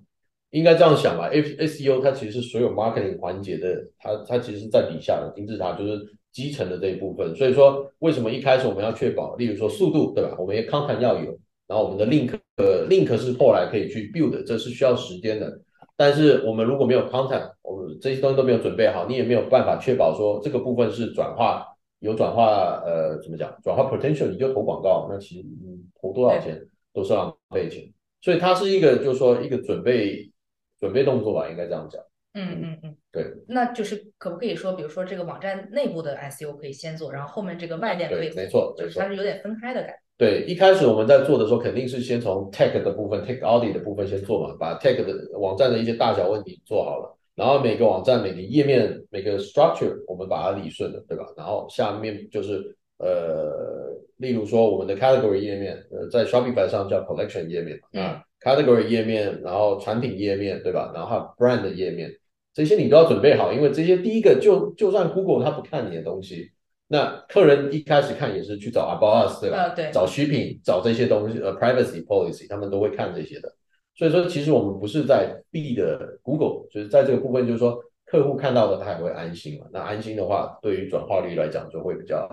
[0.52, 1.30] 应该这样想吧。
[1.32, 6.00] S SEO 它其实是所有 marketing 环节的，它它其实是在底下的金字塔，就是
[6.32, 7.36] 基层的这一部分。
[7.36, 10.36] 所以说，为什么一开始我们要确保，例如说速度，对吧？
[10.40, 11.38] 我们也 content 要有，
[11.68, 15.60] 然后我们的 link 呃 link 是后来可以去 build，这是需要时间的。
[15.98, 21.66] 但是我们如果没有 content，我们这些东西都没有准备好，你也没有办法确保说这个部分是转化
[22.00, 26.60] 有转化呃怎么讲转化 potential，你就投广告，那其实你投多少钱
[26.94, 27.84] 都是浪费钱。
[28.22, 30.32] 所以它是一个就是说一个准备
[30.80, 32.02] 准备动作吧，应该这样讲。
[32.34, 39.96] 嗯嗯嗯，对，那就是可不可以说，比如说这个网站内部的 SEO 可以先做，然后后面这个外链可以对没错就是它是有点分开的感觉。
[40.18, 51.26] 对，一开始我们在做的时候，肯定是先从 tech 的部分、tech audit 的部分先做嘛，把 tech 的网站的一些大小问题做好了，然后每个网站、每个页面、每个 structure 我们把它理顺了，对吧？
[51.36, 60.92] 然后下面就是呃，例如说我们的 category 页面，呃，在 Shopify 上叫 collection 页面，嗯啊，category 页面，然后产品页面，对吧？
[60.94, 62.12] 然后还有 brand 的页面，
[62.54, 66.52] 这些你都要准备好，因为这些第一个就就算 Google 它不看你的东西。
[66.88, 69.58] 那客人一开始看也是去找 About Us，对吧？
[69.58, 73.50] 呃，对，找 shipping，找这些东西，呃，privacy policy，他们都会看这些的。
[73.96, 79.68] 所以说，其实我们不是在 B 的 Google，就是在这个部分，就是说客户看到的他也会安心嘛。
[79.72, 82.28] 那安心的话，对于转化率来讲就会比较，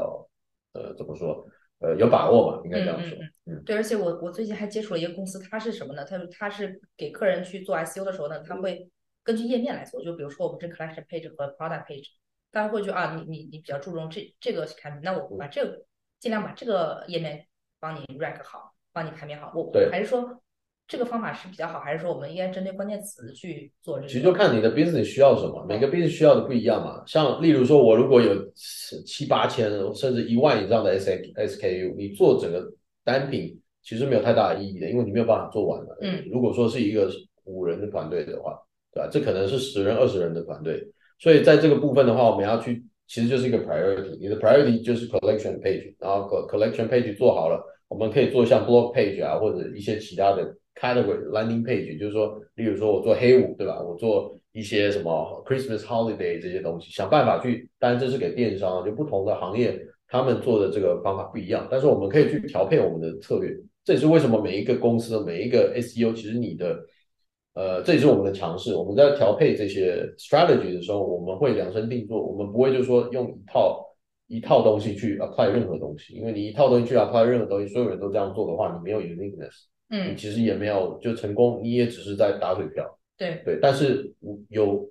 [0.73, 1.47] 呃，怎么说？
[1.81, 3.17] 呃，有把握吧，应该这样说。
[3.47, 6.05] 嗯对，而且我我最近还接触了一个公司，它是什么呢？
[6.05, 8.91] 它它是给客人去做 SEO 的时候呢，他会
[9.23, 10.03] 根据页面来做。
[10.03, 12.09] 就比如说我们这 collection page 和 product page，
[12.51, 15.85] 大家会觉得啊，你你你比较注重这这个产品，那我把这个
[16.19, 17.47] 尽量把这个页面
[17.79, 19.53] 帮你 rank 好，帮你排名好。
[19.55, 20.43] 我对还是说
[20.89, 24.09] 这个方法是比较好，还是说我们应该针对关键词去做这个？
[24.09, 27.03] 其实就看你的 business 需要什么，每个 business 需要的不一样嘛。
[27.07, 28.35] 像例如说，我如果有
[29.05, 32.67] 七八千甚至一万以上的 S S K U，你做整个
[33.05, 35.99] 单品其实没有太大的意义的，因为你没有办法做完的。
[36.01, 37.11] 嗯，如果说是一个
[37.45, 38.59] 五人的团队的话，
[38.91, 39.11] 对吧？
[39.13, 40.83] 这可能是十人、二十人的团队，
[41.19, 44.17] 所以在这个部分的话，我们要去，其实就是一个 priority。
[44.19, 53.81] 你的 priority 就是 collection page，然后 collection page 做好了，我们可以做像 blog page 啊，或者一些其他的 category landing page，就是说，例如说我做黑五，对吧？
[53.83, 63.55] 我做一些什么 Christmas holiday 这些东西，想办法去，当然这是给电商，就不同的行业他们做的这个方法不一样，但是我们可以去调配我们的策略。
[63.85, 66.79] 这也是为什么每一个公司的每一个 SEO，其实你的
[67.55, 68.75] 呃，这也是我们的强势。
[68.75, 73.85] 我们在调配这些 strategy 的时候，我们会量身定做，我们不会就是说用一套
[74.29, 82.99] 一套东西去 apply 任何东西，因为你一套东西去 apply 任何东西，所有人都这样做的话，你没有 uniqueness，你嗯，其实也没有就成功，你也只是在打水漂。
[83.17, 84.13] 对，对，但是
[84.49, 84.91] 有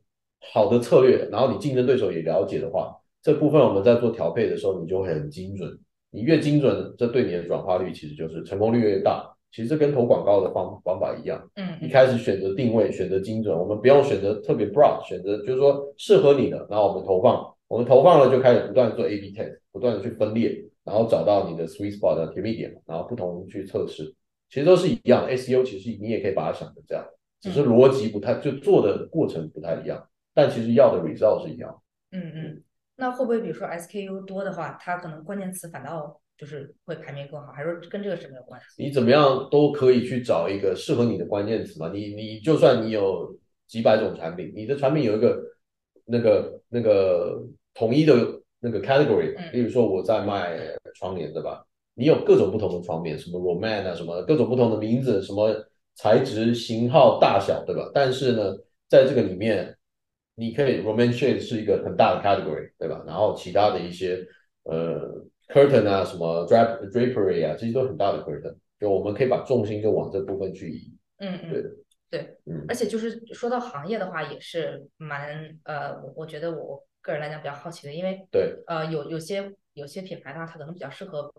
[0.54, 5.78] 好的策略，然后你竞争对手也了解的话，这部分我们在做调配的时候，你就会很精准。
[6.10, 9.34] 你越精准，这对你的转化率其实就是成功率越大。
[9.52, 24.14] 其实这跟投广告的方方法一样，嗯一开始选择定位，选择精准，我们不用选择特别 broad，选择就是说适合你的，然后我们投放，我们投放了就开始不断做 A/B test，不断的去分裂，然后找到你的 sweet spot 的甜蜜点，然后不同去测试，
[24.50, 25.28] 其实都是一样。
[25.30, 27.06] SEO 其实你也可以把它想成这样，
[27.40, 31.82] 只是逻辑不太，就做的过程不太一样，但其实要的 result 是一样。
[32.12, 32.64] 嗯嗯，
[32.96, 38.84] 那会不会比如说 SKU 多的话，它可能关键词反倒就是会排名更好，还是说跟这个是没有关系？
[38.84, 41.92] 你怎么样都可以去找一个适合你的关键词嘛。
[41.94, 45.44] 你你就算你有几百种产品，你的产品有一个
[46.06, 48.16] 那个那个统一的
[48.62, 50.58] 那个 category，嗯例如说我在卖
[50.96, 51.67] 窗帘，对吧？
[51.98, 55.52] 你有各种不同的方面，什么 Roman 啊，什么各种不同的名字，什么
[55.96, 57.90] 材质、型号、大小，对吧？
[57.92, 58.56] 但是呢，
[58.88, 59.76] 在这个里面，
[60.36, 63.04] 你可以 Roman shade 是一个很大的 category，对吧？
[63.08, 64.24] 然后其他的一些
[64.66, 70.96] 呃 curtain 啊，什么 drap drapery 啊，这些都很大的 curtain，就我们可以把重心就往这部分去移。
[71.18, 71.70] 嗯嗯对的，
[72.12, 81.34] 对，嗯而且就是说到行业的话，也是蛮呃，我我觉得我个人来讲比较好奇的，因为对，呃有有些有些品牌的话，它可能比较适合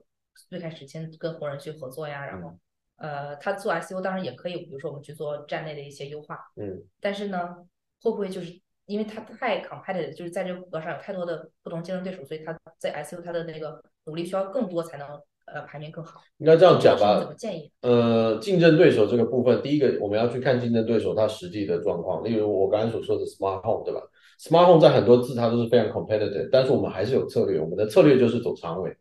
[0.48, 2.57] 最开始先跟红人去合作呀，然后
[2.96, 7.57] 呃，他做 SEO 当然也可以，比如说我们去做站内的一些优化，嗯，但是呢，
[8.03, 15.07] 会不会就是因为它太 competitive，就是在这个谷歌上有太多的不同竞争对手，所以他在 SEO 它的那个努力需要更多才能
[15.46, 16.20] 呃排名更好？
[16.38, 17.70] 应该这样讲吧怎吧么，建议？
[17.83, 24.01] 呃，竞争对手这个部分，第一个我们要去看竞争对手他实际的状况，例如我刚才所说的 smart home，对吧
[24.40, 28.96] ？smart home 在很多字它都是非常 competitive，但是我们还是有策略，我们的策略就是走长尾。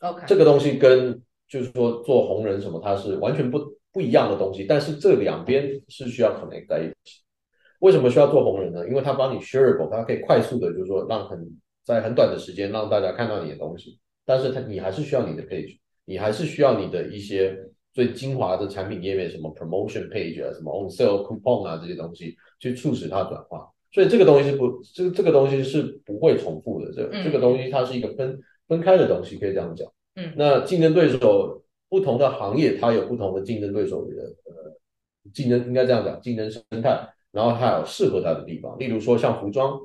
[0.00, 3.58] OK，这个东西跟就是说做红人什么，它是完全不
[3.92, 7.20] 不一样的东西，但是这两边是需要 connect 在一起。
[7.80, 8.86] 为什么需要做红人呢？
[8.88, 11.48] 因为它帮你 shareable，它可以快速的，就是说让很
[11.84, 17.56] 在很短的时间让大家看到你的东西，但是它你还是需要你的 page，你还是需要你的一些
[17.92, 23.68] 最精华的产品页面，什么 promotion page 啊，什么 on sale coupon 啊这些东西，去促使它转化。
[23.90, 29.90] 所以这个东西是不，这个这个东西是不会重复的，这嗯这个东西它是一个分分开的东西，可以这样讲。
[30.16, 38.78] 嗯那竞争对手不同的行业，它有不同的竞争对手的呃竞争，应该这样讲，竞争生态，然后它有适合它的地方。
[38.78, 39.78] 例如说像服装，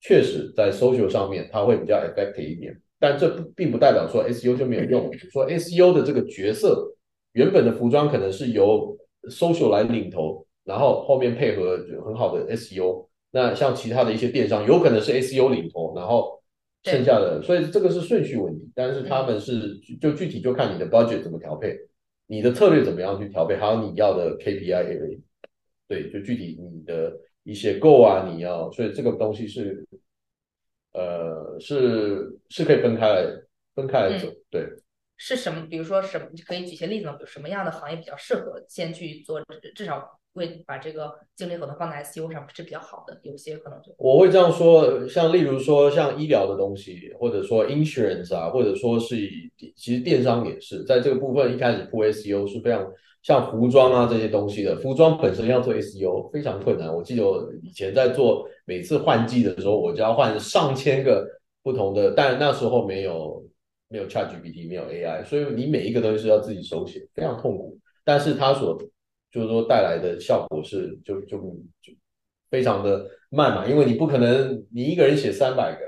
[0.00, 5.10] 确实在 social 上面它会比较 effective 一点，但这不并不代表说 SEO 就没有用。
[5.30, 6.94] 说 SEO 的这个角色，
[7.32, 8.96] 原本的服装可能是由
[9.30, 13.06] social 来领头，然后后面配合很好的 SEO。
[13.30, 16.41] 那像其他的一些电商，有可能是 SEO 领头，然后对
[16.84, 18.70] 剩下的，所以这个是顺序问题。
[18.74, 21.76] 但是他们是就具体就看你的 budget 怎么调配，
[22.26, 25.20] 你的策略怎么样去调配，还有你要的 KPI，
[25.88, 29.86] 对，就具体你的一些 goal 啊，你要，所以这个东西是
[30.92, 33.26] 呃是是可以分开来
[33.74, 34.66] 分开来走，对。
[35.18, 35.64] 是什么？
[35.70, 36.26] 比如说什么？
[36.44, 37.12] 可以举些例子吗？
[37.12, 39.40] 比如什么样的行业比较适合先去做，
[39.72, 43.18] 至少为把这个精力可能放在 SEO 上是比较好的。
[43.22, 52.86] 有些可能就我会这样说，像例如说像医疗的东西，或者说 insurance 啊，或者说是以其实电商也是在这个部分一开始铺 SEO 是非常
[53.22, 56.94] 像服装啊这些东西的，服装本身要做 SEO 非常困难。
[56.94, 61.26] 我记得我以前在做每次换季的时候，我就要换上千个
[61.62, 63.44] 不同的，但那时候没有
[63.88, 67.78] 没有 ChatGPT，没有 AI，所以你每一个东西是要自己手写，非常痛苦。
[68.04, 68.76] 但是它所
[69.32, 71.38] 就是说带来的效果是就就
[71.80, 71.94] 就
[72.50, 75.80] 非常的慢嘛，因为你不可能你一个人写三百个，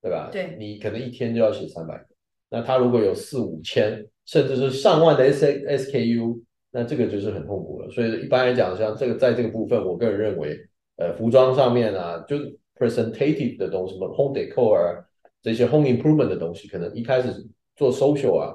[0.00, 0.30] 对吧？
[0.32, 2.06] 对你可能一天就要写三百个。
[2.48, 7.90] 那他如果有四五千，甚至是上万的 S SKU，那这个就是很痛苦了。
[7.90, 10.56] 所以一般来讲，像这个在这个部分，我个人认为，
[10.96, 15.04] 呃，服装上面啊，就是 presentative 的东西，什么 home decor 啊，
[15.42, 18.54] 这些 home improvement 的东西，可能一开始做 social 啊，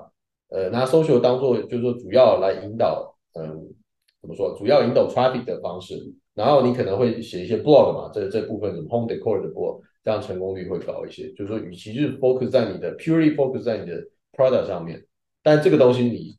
[0.50, 3.74] 呃，拿 social 当做就是说主要来引导，嗯，
[4.22, 5.96] 怎么说，主要引导 traffic 的方式。
[6.34, 11.30] 然后你可能会写一些 blog 嘛，这这部分什么 home decor 的 blog，这样成功率会高一些。
[11.34, 15.04] 就是说，与其就是 focus 在你的 purely focus 在你的 product 上面，
[15.44, 16.38] 但这个东西你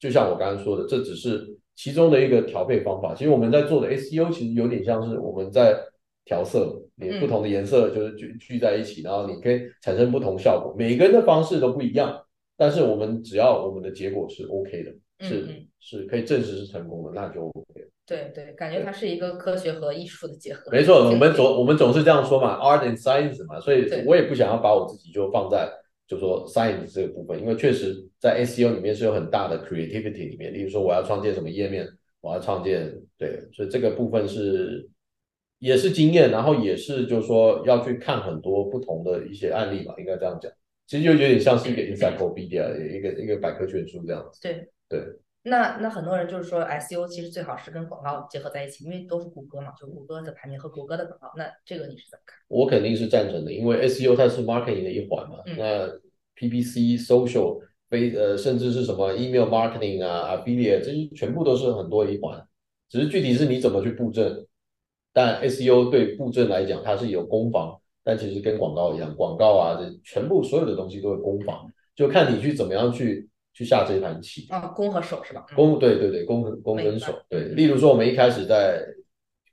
[0.00, 3.14] 就像我刚刚说的，这只是其中的一个调配方法。
[3.14, 5.78] 其实我们在做的 SEO 其实有点像是我们在
[6.24, 10.74] 调色，你不同的颜色就是聚聚在一起，然后你可以产生不同效果。
[10.76, 12.20] 每个人的方式都不一样，
[12.56, 14.92] 但是我们只要我们的结果是 OK 的，
[15.28, 17.88] 是是可以证实是成功的，那就 OK。
[18.04, 20.70] 对对，感觉它是一个科学和艺术的结合。
[20.70, 25.70] 没错，我们总我们总是这样说嘛，art and science 嘛，所以我也不想要把我自己就放在
[26.06, 31.88] 就说 science 这个部分，因为确实在 SEO 里面是有很大的 creativity 里面，例如说我要创建什么页面，
[32.20, 34.90] 我要创建对，所以这个部分是
[35.60, 40.50] 也是经验，然后也是就是说要去看很多不同的一些案例嘛，应该这样讲，
[40.86, 45.18] 其实就有点像是一个 encyclopedia 一个一个百科全书这样子，对对。
[45.44, 51.32] 那那很多人就是说 SEO 其实最好是跟广告结合在一起，因为都是谷歌嘛，就谷歌的排名和谷歌的广告。
[51.36, 52.36] 那这个你是怎么看？
[52.46, 55.38] 我肯定是赞成的，因为 SEO 它是 marketing 的一环嘛。
[55.46, 55.88] 嗯那
[56.36, 62.46] PPC、social、非呃，甚至是什么 email marketing 啊、affiliate，这些全部都是很多一环。
[62.88, 64.46] 只是具体是你怎么去布阵。
[65.12, 74.46] 但 SEO 对布阵来讲，它是有攻防，但其实跟广告一样，广告啊，这全部所有的东西都有攻防，就看你去怎么样去去下这盘棋。
[74.50, 75.44] 啊，攻和守是吧？
[75.50, 77.40] 嗯攻对对对，攻跟攻跟守对。
[77.40, 78.82] 嗯例如说，我们一开始在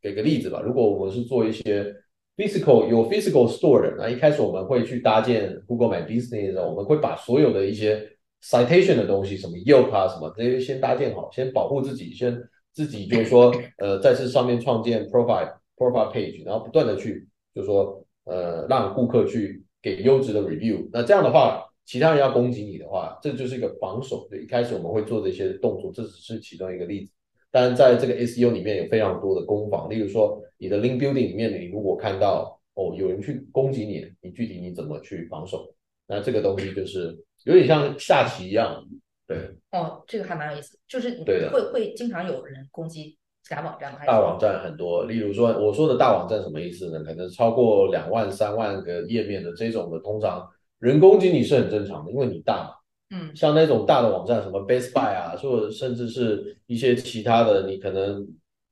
[0.01, 1.93] 给个例子吧，如果我们是做一些
[2.38, 8.09] physical 有 physical store 的，那一开始我们会去搭建 Google My Business 的，我们会把所有的一些
[8.41, 21.65] citation 的东西，什么 Yelp 啊什么这些先搭建好，先保护自己，先自己就是说呃在这上面创建 profile profile page，然后不断的去就是说呃让顾客去给优质的 review，那这样的话。
[21.90, 24.27] 其他人要攻击你的话，这就是一个防守。
[24.29, 27.12] 对，一开始我们会做的一些动作，这只是其中一个例子。
[27.50, 35.73] 当然，在这个 SEO 里面有非常多的攻防，例如说你的 link building 里面，你如果看到哦有人去攻击你，你具体你怎么去防守？
[36.06, 38.85] 那这个东西就是有点像下棋一样，
[39.27, 44.06] 对，哦，这个还蛮有意思，就是会会经常有人攻击假网站吗？
[44.06, 47.04] 大网站很多，例如说我说的大网站什么意思呢？
[47.04, 50.48] 可能超过两万、三万个页面的这种的，通常
[50.80, 52.69] 人攻击你是很正常的，因为你大嘛，
[53.17, 58.27] 嗯像那种大的网站，什么 Best Buy 啊，或者甚至是一些其他的，你可能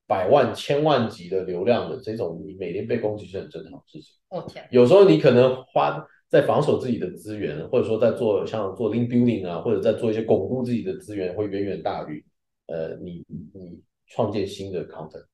[0.07, 4.15] 百万、千万级的流量的这种，你每天被攻击是很正常的事情。
[4.29, 12.23] 哦天，有时候你可能花在防守自己的资源，或者说在做像做 link building 啊，或者在做一些巩固自己的资源，会远远大于
[12.67, 15.25] 呃你你创建新的 content。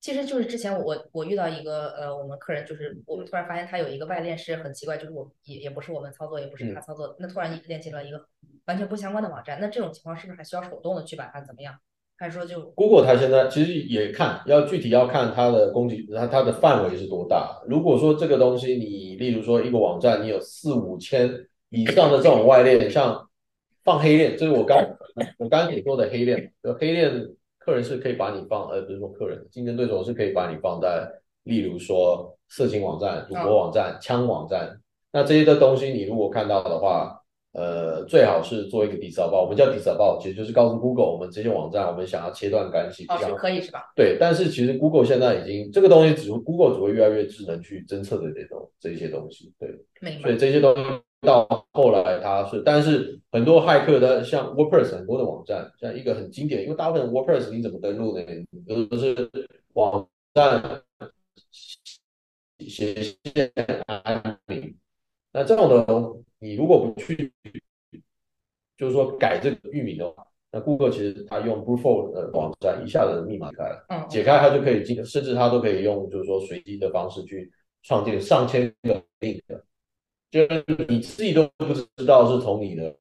[0.00, 8.24] 其实就是之前我我遇到一个呃，我们客人就是我们突然发现他有一个外链是很奇怪，就是我也也不是我们操作，也不是他操作，那突然链接了一个
[8.66, 11.74] 完全不相关的网站，那这种情况是不是还需要手动的去把它怎么样？
[12.16, 17.62] 还是说就 Google 它现在其实也看，要具体要看它的攻击，它它的范围是多大。
[17.66, 21.30] 如果说这个东西你，例如说一个网站，你有四五千
[21.70, 23.26] 以上的这种外链，像
[23.84, 24.78] 放黑链，这是我刚
[25.38, 27.10] 我刚刚你说的黑链，就黑链
[27.60, 31.08] 客人是可以把你放，呃，不是说客人，竞争对手是可以把你放在，
[31.44, 34.80] 例如说色情网站、赌博网站、枪网站，
[35.12, 37.16] 那这些的东西你如果看到的话。
[37.52, 43.90] 呃，最好是做一个 disavow，我们叫 disavow，其实就是告诉 Google，我们这些网站我们想要切断干系，哦是可以是吧？
[43.96, 49.68] 对，但是其实 Google 现在已经这个东西，只 Google 只会越来越智能去侦测的这种这些东西，对，
[50.00, 50.22] 明白。
[50.22, 50.82] 所以这些东西
[51.20, 58.24] 到后来它是，但是很多骇客的像 WordPress 很多的网站，像一个很经典，因为大部分 WordPress 你怎么登录呢？
[58.88, 59.30] 都是
[59.74, 60.82] 网站
[62.58, 63.52] 斜线
[63.86, 64.74] 安名，
[65.32, 65.86] 那这种的
[66.38, 67.32] 你如果不去，
[68.78, 77.52] 就是说改这个域名的话，那顾客其实他用 brute force 的网站一下子密码开了，嗯，解开他就可以进，甚至他都可以用就是说随机的方式去
[77.82, 79.42] 创建上千个 link，
[80.30, 82.94] 就是你自己都不知道是从你的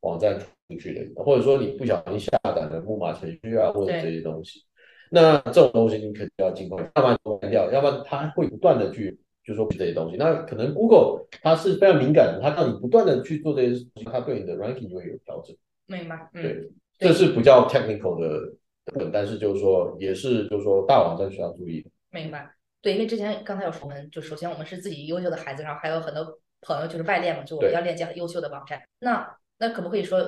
[0.00, 4.62] 网站出去的，或者说你不小心下载的木马程序啊，或者这些东西，
[5.10, 9.18] 那这种东西你肯定要尽快，要不然关掉，要不然它会不断的去。
[9.46, 15.54] 就说这些东西，那可能 Google 它是非常敏感的，它让你不断的去做这些事情，它对你的 ranking 就会有调整。
[15.84, 21.90] 明白，嗯，对，这是不叫 technical 的，但是就是说，也是就是说大网站需要注意的。
[22.10, 22.50] 明白，
[22.80, 28.82] 对，因为之前刚才有说，我们就首先我们是自己优秀的孩子，然后还有很多朋友就是外链嘛，就我们要链接很优秀的网站。
[28.98, 30.20] 那那可不可以说，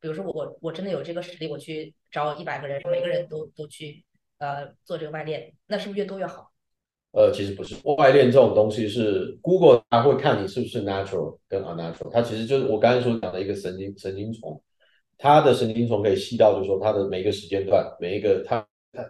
[0.00, 4.04] 比如说我我真的有这个实力，我去招一百个人，每个人都都去
[4.38, 6.50] 呃做这个外链，那是不是越多越好？
[7.12, 14.60] 呃，其实不是，外链这种东西是 Google 它会看你是不是 natural 跟 unnatural，它其实就是我刚才所讲的一个神经神经虫，
[15.16, 19.08] 它的神经虫可以细到就是说它的每一个时间段，每一个它它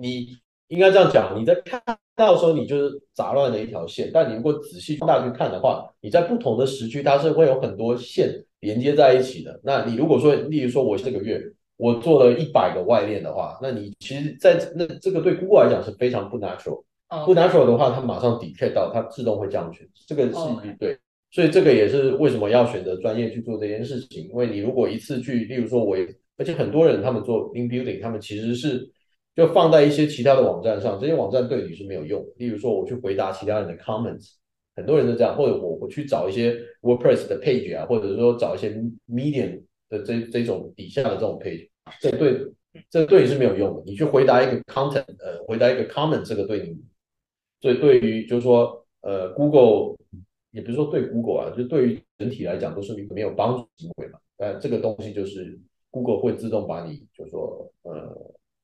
[0.00, 0.34] 你
[0.68, 1.80] 应该这样讲，你在看
[2.16, 9.60] 到的时候你就是杂乱的一条线，但你如果仔细放大去看的话，你在不同的时区它是会有很多线连接在一起的。
[9.62, 11.40] 那你如果说，例如说我这个月
[11.76, 16.82] 我做了一百个外链的话，那你其实，在那这个对 Google 来讲是非常不 natural。
[17.26, 20.32] 不 natural 的话，它马上 detect 到，它自动会降权，这个是
[20.80, 20.98] 对，
[21.30, 24.24] 所以这个也是为什么要选择专业去做这件事情。
[24.24, 25.96] 因为你如果一次去，例如说我，
[26.36, 28.90] 而且很多人他们做 link building，他们其实是
[29.34, 32.24] 就放在一些其他的网站上，这些网站对你是没有用。
[32.36, 34.34] 例如说我去回答其他人的 comments，
[34.76, 38.70] 很多人都这样，或者我我去找一些 WordPress 的 page 啊，或者说找一些
[39.08, 41.68] Medium 的这这种底下的这种 page，
[42.00, 42.52] 这对
[42.88, 43.82] 这对你是没有用的。
[43.86, 46.76] 你去回答一个 content，呃，回答一个 comment，这个对你。
[47.60, 49.96] 所以对于就是说，呃，Google
[50.50, 54.18] 也不是说对 Google 啊，就对于整体来讲都是没有帮助行为嘛。
[54.36, 55.58] 但这个东西就是
[55.90, 58.14] Google 会自动把你就是说呃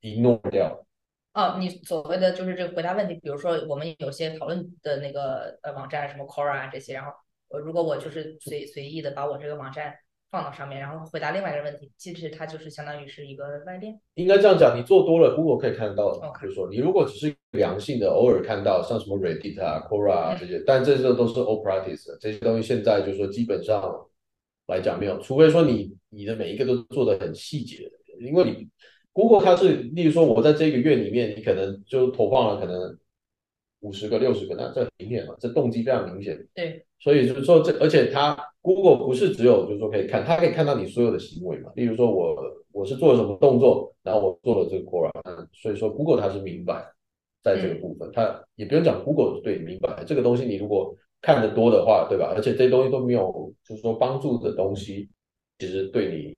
[0.03, 0.87] ignore 掉。
[1.35, 7.13] 哦，你所谓的就是这个回答问题，比如说我们有些讨论的那个呃网站，什么 Quora 啊这些，然后
[7.49, 9.95] 我如果我就是随随意的把我这个网站。
[10.31, 14.01] 放到上面，然后回答另外一个问题，其实它就是相当于是一个外链。
[14.15, 16.21] 应该这样讲，你做多了，Google 可以看得到的。
[16.41, 24.07] 就是说，你如果只是良性的，偶尔看到，像什么 Reddit 啊、Quora 啊这些，但这些都是 old practice，这些东西现在就是说基本上
[24.69, 27.91] 来讲没有，除非说你你的每一个都做的很细节，
[28.21, 28.69] 因为你
[29.13, 32.99] Google 它是，例如说我在这个月里面，你可能就投放了可能
[33.81, 36.47] 五十个、六十个，那这很明显嘛，这动机非常明显。
[36.55, 36.85] 对。
[37.03, 41.73] 所以就是说，这而且它 Google 不是只有就是说可以看，它可以看到你所有的行为嘛。
[41.75, 42.37] 例如说我
[42.73, 45.11] 我是做了什么动作，然后我做了这个 Quora，
[45.55, 46.85] 所以说 Google 它是明白
[47.43, 52.35] 在这个部分，它也不用讲 Google 对明白这个东西，你如果看得多的话，对吧？
[52.37, 55.09] 而且这些东西都没有就是说帮助的东西，
[55.59, 56.37] 其实对你。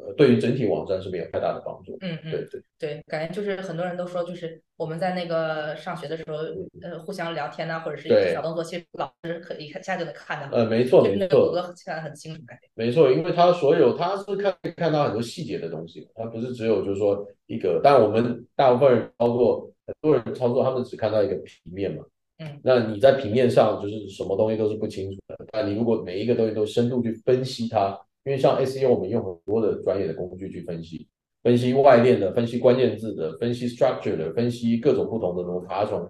[0.00, 1.98] 呃，对于整体网站是没有太大的帮助。
[2.02, 6.36] 嗯嗯，对对对，感觉就是很多人都说，就是我们在那个上学的时候，
[6.80, 10.56] 呃，互相聊天呐，或者是一些小动作，其实老师可以一下就能看到。
[10.56, 12.40] 呃，没错没错，谷歌看得很清楚。
[12.74, 22.04] 没错，因为他所有他是看看到很多细节的东西，他不是只有就是说一个，但我们大部分人操作，很多人操作，他们只看到一个平面嘛。
[22.38, 22.60] 嗯。
[22.62, 27.98] 那你在平面上就是什么东西都是不清楚的，那你如果每一个东西都深度去分析它。
[28.28, 31.08] 因为像 SEO 我们用很多的专业的工具去分析，
[31.42, 36.06] 分析外链的，分析关键字的，分析 structure 的，分析各种不同的 notation，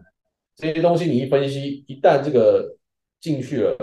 [0.57, 2.77] 这些东西你一分析，一旦这个
[3.21, 3.77] 进去了，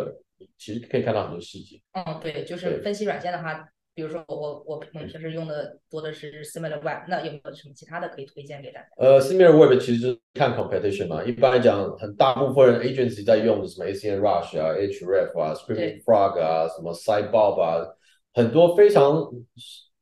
[0.57, 1.79] 其实可以看到很多细节。
[1.93, 3.69] 嗯，对，就是分析软件的话。
[3.97, 8.87] 比如说我我平时用的多的是 Similar Web，那有没有什么其他的可以推荐给大家？
[8.97, 17.87] 呃，Similar Web 其实看 competition 嘛，一般来讲，很大部分人 agency 在用的什么 ACN Rush 啊、Href 啊、Screaming Frog 啊、什么 Sidebob 啊，
[18.35, 19.27] 很多非常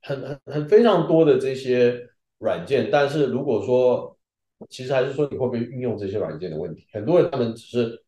[0.01, 1.97] 很很很非常多的这些
[2.39, 2.89] 软件。
[2.91, 4.17] 但是如果说，
[4.69, 8.03] 其实还是说你会不会运用这些软件的问题，很多人他们只是。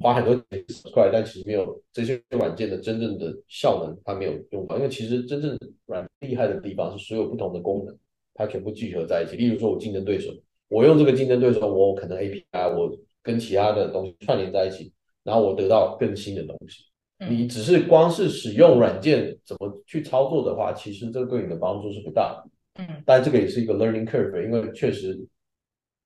[0.00, 4.76] 花很多钱出来，但其实没有这些软件的真正的效能，他没有用到。
[4.76, 5.56] 因为其实真正
[5.86, 7.96] 软厉害的地方是所有不同的功能，
[8.34, 9.36] 它全部聚合在一起。
[9.36, 10.32] 例如说，我竞争对手，
[10.66, 14.92] 我用这个竞争对手，我可能 API 我跟其他的东西串联在一起，
[15.22, 16.86] 然后我得到更新的东西。
[17.28, 22.50] 你只是光是使用软件怎么去操作的话，其实这个对你的帮助是不大的。
[22.82, 25.18] 嗯，但这个也是一个 learning curve，因为确实，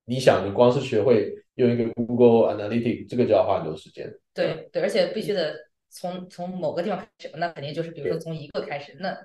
[0.04, 1.34] 你想，你光是学会。
[1.58, 4.08] 用一个 Google Analytics，这个就要花很多时间。
[4.32, 5.56] 对对，而且必须得
[5.90, 9.18] 从从某个地方开始，那肯定就是比如说从一个开始，那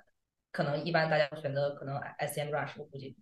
[0.51, 3.15] 可能一般大家选择可能 SEM Rush，我估计。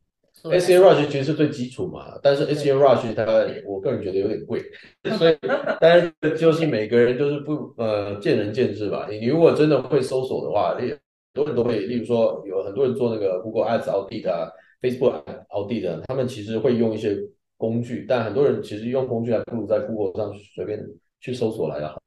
[0.43, 3.25] SEM Rush 其实是最基础嘛，但是 SEM Rush 它
[3.65, 4.61] 我个人觉得有点贵，
[5.17, 5.37] 所以
[5.79, 9.07] 但是就是每个人都是不呃见仁见智吧。
[9.09, 10.99] 你你如果真的会搜索的话，很
[11.33, 14.51] 多人都会，例如说有很多人做那个 Google Ads Audit 啊
[14.81, 17.17] ，Facebook Audit，他们其实会用一些。
[17.61, 20.83] 工具，但很多人其实用工具还不如在 Google 上随便
[21.19, 22.01] 去搜索来的好。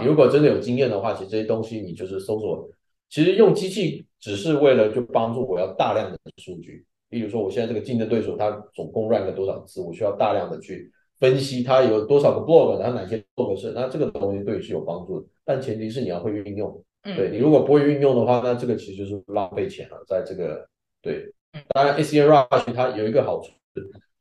[0.00, 2.70] 你如果真的有经验的话，其实这些东西你就是搜索。
[3.10, 6.86] 其实用机器只是为了就帮助我要大量的数据。
[7.14, 10.90] 比如说我现在这个竞争对手他总共 rank 了多少次，我需要大量的去
[11.20, 15.26] 分析他有多少个 blog，他哪些 blog 是，那这个东西对你是有帮助的。
[15.44, 16.84] 但前提是你要会运用。
[17.16, 20.02] 对你如果不会运用的话，那这个其实就是浪费钱了。
[20.08, 20.66] 在这个
[21.02, 21.30] 对，
[21.68, 23.52] 当然 ACN Rush 它有一个好处。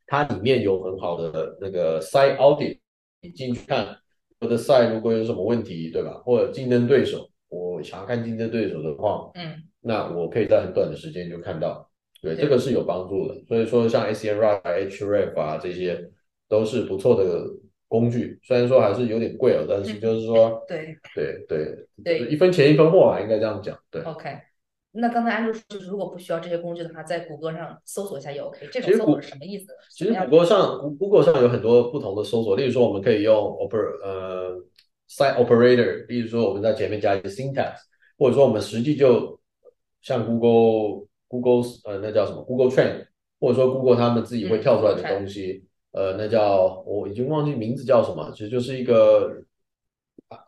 [0.05, 2.77] 它里面有很好的那个 site audit，
[3.21, 3.97] 你进去看
[4.41, 6.21] 我的 site 如果有什么问题，对吧？
[6.25, 11.89] 或者竞争对手，我想要看竞争对手的话，嗯，那我可以在很短的时间就看到，
[12.23, 13.35] 对，这个是有帮助的。
[13.47, 16.09] 所以说，像 Rush、Href 啊，这些
[16.47, 17.45] 都是不错的
[17.89, 18.39] 工具。
[18.41, 23.77] 虽然说还是有点贵哦，但是就是说，对对对对，一分钱一分货啊，应该这样讲。
[23.91, 24.39] 对，OK。
[24.95, 28.69] 那刚才安卓说，如果不需要这些工具的话，在谷歌上搜索一下也 OK。
[28.71, 29.67] 这种搜索是什么意思？
[29.91, 34.55] 其实谷歌上，Google 上有很多不同的搜索，例如说我们可以用 oper 呃
[35.09, 37.73] site operator，例如说我们在前面加一个 syntax，
[38.17, 39.39] 或者说我们实际就
[40.03, 41.07] 像 Google
[41.41, 43.07] Google 呃那叫什么 Google Trend，
[43.39, 49.41] 或者说 Google 他们自己会跳出来的东西，呃那叫我已经忘记名字叫什么，其实就是一个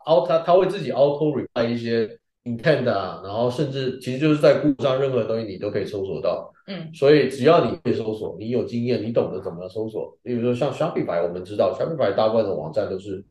[0.06, 2.18] auto 它它会自己 auto reply 一些。
[2.46, 10.16] intent 啊，然后甚至其实就是在 Google 上任何东西你都可以搜索到，嗯，所以只要你会搜索，你有经验，你懂得怎么搜索。
[10.22, 13.24] 比如说像 Shopify，我们知道 Shopify 大部分的网站都是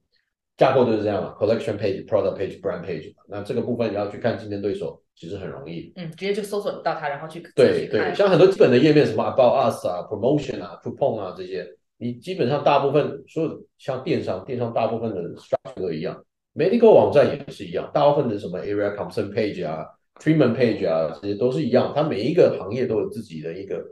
[0.57, 3.13] 架构就是这样嘛，collection page、product page、brand page。
[3.29, 11.65] 那这个部分你要去看竞争对手，其实很容易，嗯，直接就搜索到它，然后去对对，像很多基本的页面，什么 About Us 啊、Promotion 啊、Coupon 啊这些，
[11.97, 16.23] 你基本上大部分所有像电商，电商大部分的 structure 都一样。
[16.53, 19.85] Medical 网站也是一样，大部分的什么 Area Concern Page 啊、
[20.21, 21.93] Treatment Page 啊，这些都是一样。
[21.95, 23.83] 它每一个行业都有自己的一个，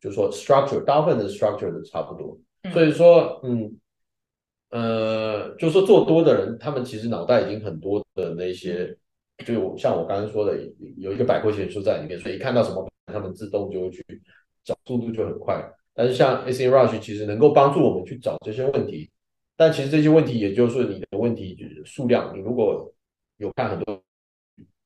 [0.00, 2.38] 就是说 Structure，大部分的 Structure 都差不多。
[2.72, 3.78] 所以说，嗯，
[4.70, 8.96] 呃，就是说做多的人，他们其实脑袋已经很多的那些，
[9.44, 10.58] 就像我刚刚说的，
[10.96, 14.02] 有一个百科全书在里面，所以一看到什么，他们自动就会去
[14.64, 15.62] 找，速度就很快。
[15.94, 19.10] 但是像 a c Rush 其实能够帮助我们去找这些问题。
[19.56, 22.36] 但其实这些问题，也就是你的问题就是数量。
[22.36, 22.92] 你如果
[23.38, 24.02] 有看很多，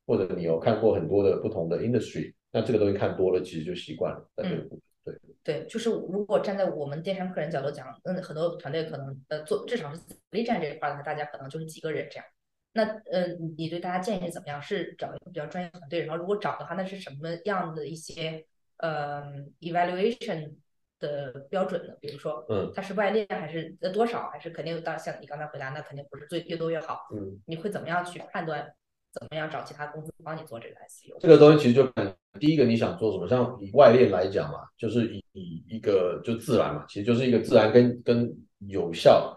[0.07, 4.31] 或者你有看过很多的不同的 industry，那这个东西看多了，其实就习惯了。
[4.37, 4.69] 嗯，
[5.05, 12.25] 对对，就是如果站在我们电商客人角度讲，嗯，很多团队可能呃做至少是独立站这一块的话，大家可能就是几个人这样。
[12.73, 14.61] 那呃，你对大家建议怎么样？
[14.61, 18.45] 是找一个比较专业团队，然后如果找的话，那是什么样的一些
[18.79, 19.25] 呃
[19.61, 20.55] evaluation？
[21.01, 21.95] 的标准呢？
[21.99, 24.29] 比如说，嗯，它是外链还是呃多少？
[24.29, 27.09] 还是肯定当像你刚才回答，那肯定不是最越多越好。
[27.15, 28.71] 嗯，你会怎么样去判断？
[29.11, 31.19] 怎么样找其他公司帮你做这个 SEO？
[31.19, 33.27] 这个东西其实就看第一个你想做什么。
[33.27, 38.31] 像以外链来讲嘛，就是以以一个就自然嘛，其实就是一个自然跟跟
[38.69, 39.35] 有效。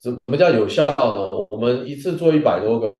[0.00, 1.46] 怎么叫有效呢？
[1.50, 2.94] 我们一次做一百多个，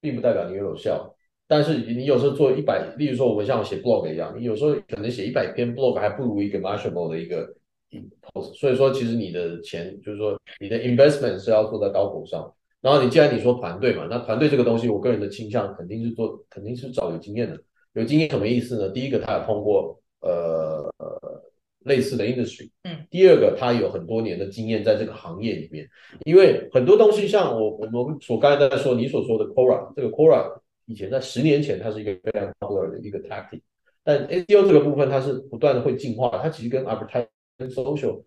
[0.00, 1.14] 并不代表你有效。
[1.48, 7.46] 但是你有时候做一百，例如说我们像写 blog 一样，你有时候可能写一百篇 blog 还不如一个 measurable 的一个
[8.22, 8.52] post。
[8.54, 12.52] 所以说，其实你的钱就是说你的 investment 是要做在刀口上。
[12.80, 17.60] 然后你既然你说团队嘛，那团队这个东西，我个人的倾向肯定是做，肯定是找有经验的。
[17.94, 18.88] 有经验什么意思呢？
[18.90, 20.92] 第一个，他有通过呃
[21.86, 23.06] 类似的 industry，嗯。
[23.10, 25.88] 第二个，他有很多年的经验在这个行业里面，
[26.24, 33.60] 因为很多东西像我我们所刚才在说你所说的 Quora，这个 Quora 以前在十年前它是一个非常 popular 的一个 tactic，
[34.04, 37.26] 但 SEO 这个部分它是不断的会进化，它其实跟 advertising、
[37.58, 38.22] 跟 social，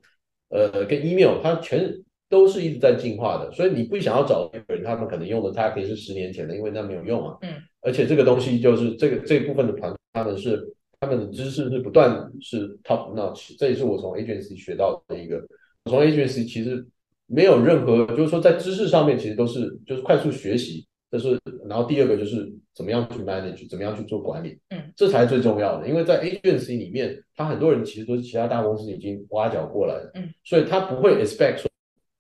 [0.50, 2.04] 呃，跟 email 它全。
[2.32, 7.36] 都是一直在进化的，所以你不想要找一个人，他们可能用的 tactic 是十年前的，因为那没有用啊。
[7.42, 7.50] 嗯。
[7.82, 10.64] 而且这个东西就是这个这一部分的团，他们是
[11.00, 15.42] 他们的知识是不断是 top notch，这也是我从 agency 学到的一个。
[15.86, 16.86] 从 agency 其实
[17.26, 25.88] 没有任何，就是说在知识上面其实都是就是快速学习，这是然后第二个就是怎么样去 manage，怎么样去做管理，嗯，这才是最重要的。
[25.88, 31.70] 因为在 agency 里面，他很多人其实都是其他大公司已经挖角过来的，嗯，所以他不会 expect 说。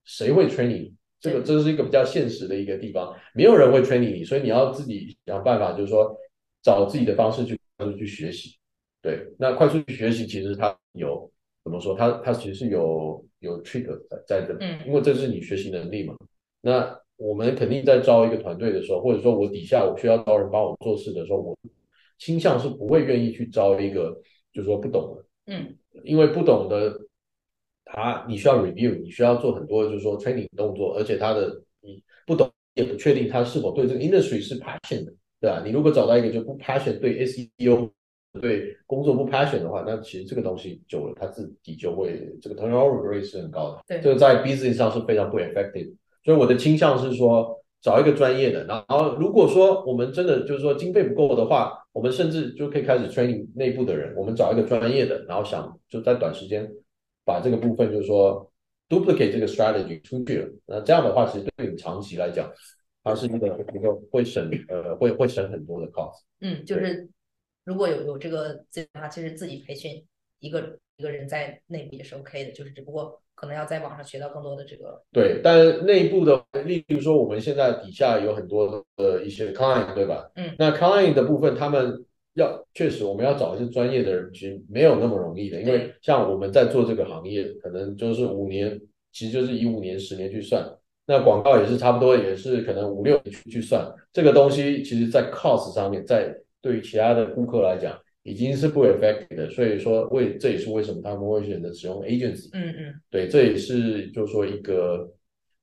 [0.05, 0.91] 谁会 training？
[1.19, 6.17] 这个这是一个比较现实的一个地方，没有人会 training 你，所以你要自己想办法，就是说
[6.63, 7.59] 找自己的方式去
[7.95, 8.57] 去学习。
[9.01, 11.31] 对，那快速去学习，其实它有
[11.63, 11.95] 怎么说？
[11.95, 16.15] 它它其实是有有 trick 在在的，嗯，因为这是你学习能力嘛。
[16.61, 21.57] 那我们肯定在招一个团队的时候，或者说我底下我需要招人帮我做事的时候，我
[22.17, 24.19] 倾向是不会愿意去招一个
[24.51, 26.99] 就是说不懂的，嗯，因为不懂的。
[27.91, 35.63] 他你需要 review，你需要做很多就是说 training 动作，而且他的你不懂也不确定他是否对这个 industry 是 passion 的，对吧？
[35.65, 37.89] 你如果找到一个就不 passion 对 SEO
[38.41, 45.93] 对工作不 passion 的话，那其实这个东西久了他自己就会这个 turnover rate 是很高的，对，这个在 business 上是非常不 effective。
[46.23, 56.69] 所以我的倾向是说找一个专业的，然后如果说我们真的就是说经费不够的话，我们甚至就可以开始 training 内部的人，我们找一个专业的，然后想就在短时间。
[57.25, 58.51] 把这个部分就是说
[58.87, 62.51] duplicate 这个 strategy 出去了，那这样的话，其实对你长期来讲，
[63.03, 66.21] 它是一个一个会省呃会会省很多的 cost。
[66.41, 67.07] 嗯，就是
[67.69, 70.03] 如果有有这个资源的话，其实自己培训
[70.39, 74.99] 一个一个人在内部也是 OK 的，就是只不过可能要在网上学到更多的这个。
[75.11, 80.31] 对，但内部的，例如说我们现在底下有很多的一些 client，对吧？
[80.35, 82.03] 嗯，那 client 的部分，他们。
[82.35, 85.59] 要确实，我们要找一些专业的人，其实没有那么容易的。
[85.61, 88.79] 因为像我们在做这个行业，可能就是五年，
[89.11, 90.63] 其实就是以五年、十年去算。
[91.05, 93.91] 那广告也是差不多，也是可能五六年去去算。
[94.13, 99.49] 这个东西，其实在 cost 上面，在对于其他的顾客来讲，已经是不 effective 的。
[99.49, 102.49] 所以说，为这也是为什么他们会选择使用 agency。
[102.53, 105.11] 嗯嗯，对，这也是就是说一个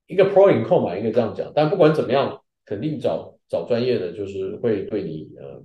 [0.07, 1.53] 一个 pro and con 嘛，应该这样讲。
[1.55, 5.63] 但不管怎么样，肯定找找专业的，就是会对你呃。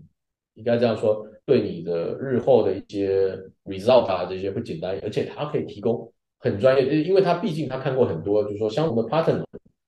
[0.56, 9.42] 应该这样说，对你的日后的一些 result 啊，这些会简单，而且他可以提供很专业，因为他毕竟他看过很多，就是说相同的 pattern，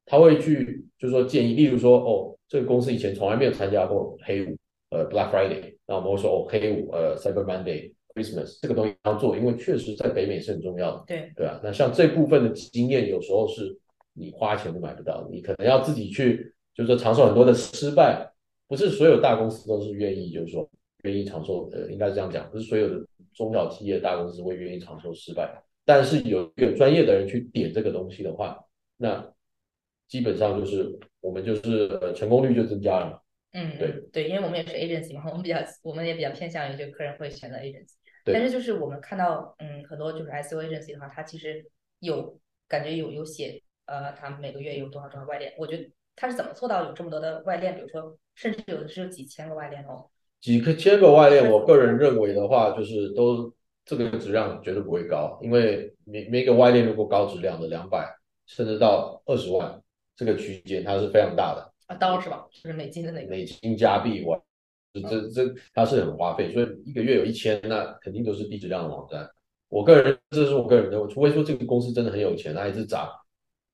[0.05, 4.57] 他会去就是说建议，例如说哦，这个公司以前从来没有参加过黑五，
[4.93, 13.77] 呃 Black Friday，那我们会说哦黑五，呃 Cyber Monday，Christmas 这个东西要做，因为确实在北美是很重要的，对对啊，那像这部分的经验，有时候是
[14.13, 18.29] 你花钱都买不到，你可能要自己去，就是说承受很多的失败。
[18.65, 20.67] 不是所有大公司都是愿意，就是说
[21.03, 25.61] 愿意尝受，呃，应该是这样讲，不是所有的中小企业大公司会愿意尝受失败。
[25.85, 28.57] 但是有一个专业的人去点这个东西的话，
[28.97, 29.23] 那
[30.07, 33.21] 基本上就是我们就是呃成功率就增加了。
[33.53, 37.93] 嗯，对对，因为我们也是 agency 嘛，我们比较我们也比较偏向于就客人会选择 agency。
[38.25, 38.33] 对。
[38.33, 41.65] 但是就是我们看到，嗯，很多就是 SEO agency 的话，它其实
[41.99, 42.37] 有
[42.67, 45.89] 感觉有有写，呃，他每个月有多少多少外链，我觉得。
[46.15, 47.73] 他是怎么做到有这么多的外链？
[47.73, 50.07] 比如说，甚至有的是有几千个外链哦。
[50.39, 53.51] 几个千个外链，我个人认为的话，就是都
[53.83, 58.07] 这个质量绝对不会高，因为每每个外链如果高质量的两百，
[58.45, 59.81] 甚至到二十万
[60.15, 62.45] 这个区间，它是非常大的啊，刀是吧？
[62.51, 63.29] 就是美金的那个。
[63.29, 64.43] 美金加币我，
[64.93, 69.29] 这这它是很花费，所以一个月有一千，那肯定都是低质量的网站。
[69.69, 73.09] 我个人这是我个人的，除非说这个公司真的很有钱，那一直砸。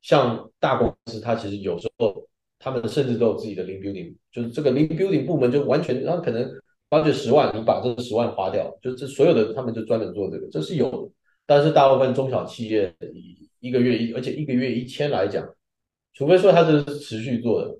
[0.01, 2.25] 像大公司，它其实有时候。
[2.61, 6.45] 他们甚至都有自己的 link building，就是这个 link building 部门就完全，然后可能
[6.89, 11.09] 花这十万，你把这十万花掉，就这所有的他们就专门做这个，这是有的。
[11.45, 15.47] 但是大部分中小企业一一个月一，而且一个月一千来讲，
[16.13, 17.73] 除非说他这是持续做的，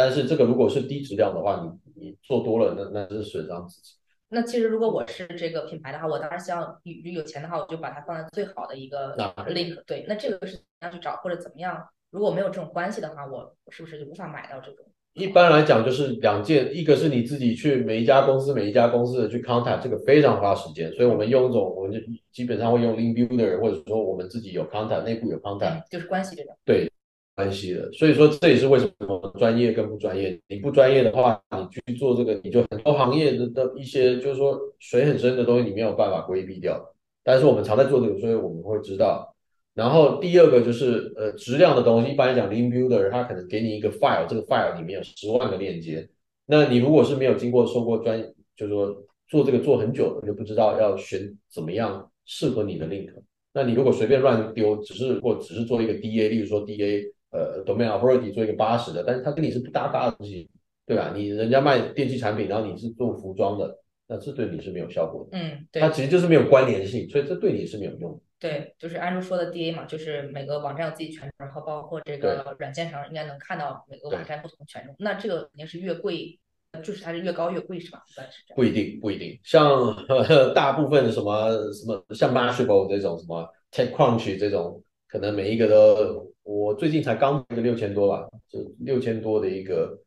[0.00, 3.92] 但是这个如果是低质量的话，你你做多了，那那是损伤自己。
[4.30, 9.14] 那其实如果我是这个品牌的话，我当然希望有有钱的话，我就把它放在最好的一个
[9.48, 9.78] link。
[9.86, 11.86] 对，那这个是怎样去找或者怎么样？
[12.10, 14.86] 如果没有这种关系的话，我是不是就无法买到这种？
[15.12, 21.98] 一般来讲，就是两件，一个是你自己去每一家公司、每一家公司的去 contact，这个非常花时间，所以我们用一种，我们就
[22.32, 26.56] 基本上会用 link builder，或者说我们自己有 contact，内部有 contact，就是关系这种。
[26.64, 26.88] 对，
[27.34, 27.90] 关系的。
[27.92, 36.80] 所以说这也是为什么专业跟不专业，你不专业的话，你去做这个，你就很多行业的的一些就是说水很深的东西，你没有办法规避掉。
[37.22, 39.34] 但是我们常在做这个，所以我们会知道。
[39.74, 46.08] 然后第二个就是呃质量的东西，一般来讲，Lean Builder 它可能给你一个 file，这个 file 里面有十万个链接。
[46.46, 48.20] 那你如果是没有经过受过专，
[48.56, 53.10] 就是说做这个做很久的，就不知道要选怎么样适合你的 link。
[53.52, 60.48] 那你如果随便乱丢，只是或只是做一个 DA，例如说 DA 呃 Domain Authority 做一个八十的，但是它跟你是不搭嘎的东西，
[60.86, 61.12] 对吧？
[61.14, 65.38] 你人家卖电器产品，然后你是做服装的，那这对你是没有效果的。
[65.38, 68.20] 嗯，对它，其实就是没有关联性，所以这对你是没有用的。
[68.40, 74.96] 对，就是安卓说的 DA 嘛，就是每个网站有自己权重，然后包括这个软件上应该能看到每个网站不同的权重。
[74.98, 76.40] 那这个肯定是越贵，
[76.82, 78.02] 就是它是越高越贵是吧？
[78.08, 78.56] 一般是这样。
[78.56, 79.38] 不一定，不一定。
[79.44, 79.94] 像
[80.56, 89.98] 大部分的什么什么，像 Mashable 这种什么 TechCrunch 这种，可能每一个都，我最近才刚一个六千多吧，就六千多的一个。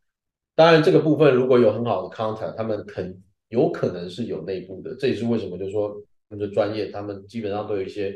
[0.56, 5.89] 当然，这个部分如果有很好的 content，他们肯有可能是有内部的，这也是为什么，就是说
[6.30, 8.14] 他们的专业，他们基本上都有一些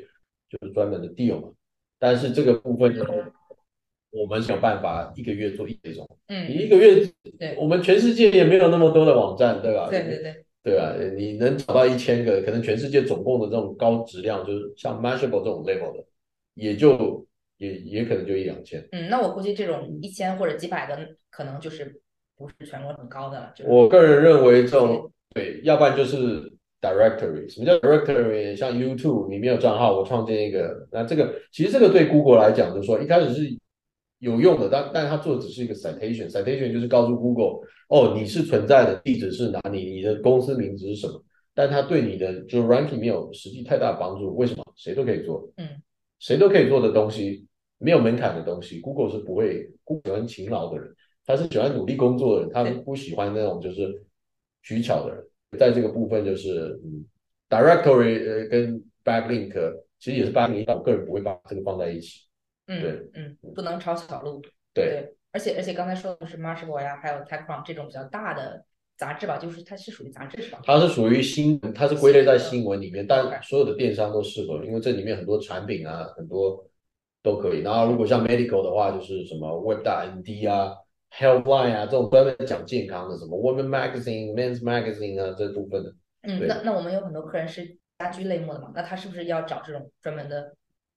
[0.50, 1.50] 就是专门的 deal 嘛。
[2.00, 3.32] 但是这个部分就是
[4.12, 7.06] 我们是有办法一个月做一这种，嗯，你一个月
[7.38, 9.90] 对我们全世界也没有那么多的网站，对吧？
[9.90, 16.06] 对对对，对啊，你能找到一千个，可能全世界总共的这种高质量，就是像 Mashable 这种 level 的，
[16.58, 17.26] 也就
[17.58, 18.86] 也也可能就一两千。
[18.92, 20.98] 嗯，那我估计这种一千或者几百的，
[21.30, 22.02] 可能就是
[22.36, 23.54] 不是全国很高的了。
[23.56, 26.52] 就是我个人认为这种对，要不然就是
[26.82, 27.48] directory。
[27.48, 28.56] 什么叫 directory？
[28.56, 33.58] 像 YouTube，你没有账号，我创建一个，那这个其实这个对 Google 来讲，就是说一开始是
[34.20, 44.36] 有用的，但但是它做的只是一个 citation，citation 就是告诉 Google，哦，你是存在的，地址是哪里，你的公司名字是什么，但它对你的就是 ranking 没有实际太大的帮助。
[44.36, 44.64] 为什么？
[44.76, 45.68] 谁都可以做，嗯，
[46.20, 47.46] 谁都可以做的东西，
[47.78, 50.96] 没有门槛的东西，Google 是不会，Google 喜欢勤劳的人，
[51.26, 54.04] 他是喜欢努力工作的人，他不喜欢那种就是
[54.64, 55.24] 取巧的人。
[55.58, 57.06] 在这个部分，就是嗯
[57.50, 59.54] ，directory 呃跟 backlink
[60.00, 62.28] 其实也是 backlink，但我个人不会把这个放在一起。
[62.68, 64.42] 嗯对嗯，不能抄小路。
[64.74, 68.66] 对，而且而且刚才说的是 Mashable 呀，还有 TechCrunch 这种比较大的
[68.98, 70.60] 杂志吧，就是它是属于杂志是吧？
[70.66, 76.68] 它是属于新，它是归类在新闻里面，但所有的电商都适合，因为这里面很多产品啊，很多
[77.22, 77.62] 都可以。
[77.62, 80.74] 然后如果像 medical 的话，就是什么 Web 大 ND 啊、
[81.12, 85.94] Healthline 啊这种专门讲健康的，什么 Women Magazine、Men's Magazine 啊这部分的。
[86.24, 90.54] 嗯，那那我们有很多客人是家居类目的嘛，那他是不是要找这种专门的，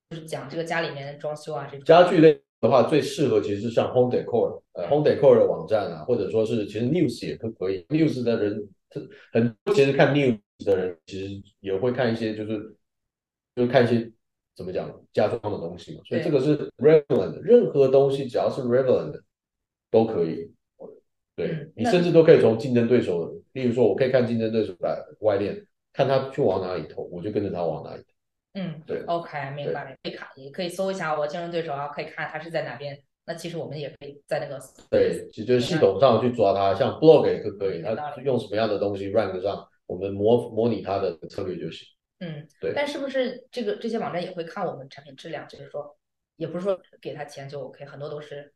[0.09, 1.85] 就是讲这个家里面装修啊这种？
[1.85, 7.85] 家具类的话，最适合其实是像 Home Decor，呃，Home Decor 的网站啊，或者说是其实 News 也都可以。
[7.89, 9.01] News 的人，这
[9.33, 12.77] 很多其实看 News 的人，其实也会看一些就是
[13.57, 14.11] 就是看一些
[14.55, 16.03] 怎么讲家装的东西嘛。
[16.05, 19.23] 所以这个是 relevant，的任何东西只要是 relevant 的
[19.91, 20.53] 都可以。
[21.37, 28.10] 对你甚至都可以从竞争对手，例如说我可以看竞争对手的外链，看他去往哪里投，我就跟着他往哪里投。
[28.55, 32.99] 嗯，对，OK，明白，可以看，也可以搜一下我竞争对手啊，可以看他是在哪边。
[33.27, 34.59] 那其实我们也可以在那个
[34.91, 41.87] 对，其实就是系统上去抓它，像 blog 也可可以，有道理它用什么样的东西 rank 上，我们模模拟它的策略就行。
[42.19, 45.47] 嗯，对但是不是这个这些网站也会看我们产品质量？
[45.47, 45.97] 就是说，
[46.37, 48.53] 也不是说给他钱就 OK，很多都是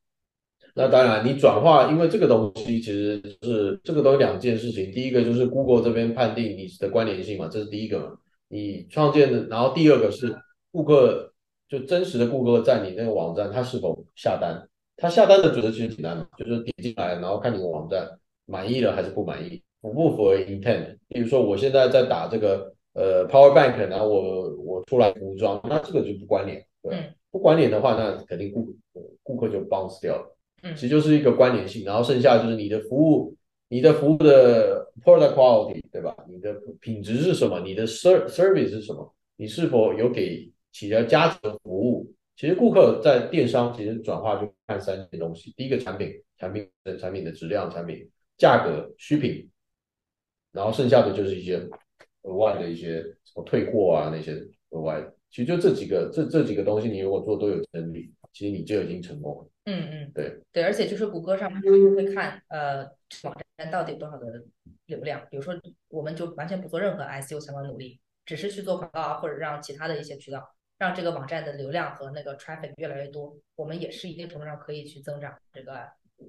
[0.74, 8.16] 那当然，你转化，因为这个东西其实是这个东西两件事情，第一个就是 Google 这边判定你的关联性嘛，这是第一个嘛，
[8.54, 10.32] 你创建的，然后第二个是
[10.70, 11.32] 顾客
[11.68, 14.64] 就真实的顾客在你那个网站他是否下单，
[14.96, 18.08] 他下单的准则其实挺难的，就是点进来，然后看你的网站
[18.46, 20.96] 满意了还是不满意，符不符合 intent。
[21.08, 28.72] 比如说我现在在打这个呃 Power Bank，然后我我出来服装，那这个就不关联，对，嗯不关联的话，那肯定顾
[29.24, 30.36] 顾客就 bounce 掉了。
[30.62, 33.34] 嗯其实就是一个关联性，然后剩下就是你的服务，
[33.68, 36.14] 你的服务的 product quality，对吧？
[36.28, 37.60] 你的品质是什么？
[37.60, 39.14] 你的 ser service 是什么？
[39.36, 42.12] 你是否有给企业价值服务？
[42.36, 49.48] 其实顾客在电商其实转化就看三件东西：第一个产品，产品的产品的质量，产品价格，需品，
[50.52, 51.56] 然后剩下的就是一些
[52.22, 54.34] 额外的一些什么退货啊那些
[54.70, 55.14] 额外的。
[55.30, 59.48] 其实就这几个，这这几个东西，你如果做都有整理，其实你就已经成功了。
[59.66, 62.84] 嗯嗯，对对，而且就是谷歌上面他们会看呃
[63.22, 64.44] 网站到底有多少的
[64.86, 65.54] 流量，比如说
[65.88, 75.72] 我们就完全不做任何 SEO 相关努力，只是去做广告啊，或者让其他的一些渠道让这个网站的流量和那个 traffic 越来越多，我们也是一定程度上可以去增长这个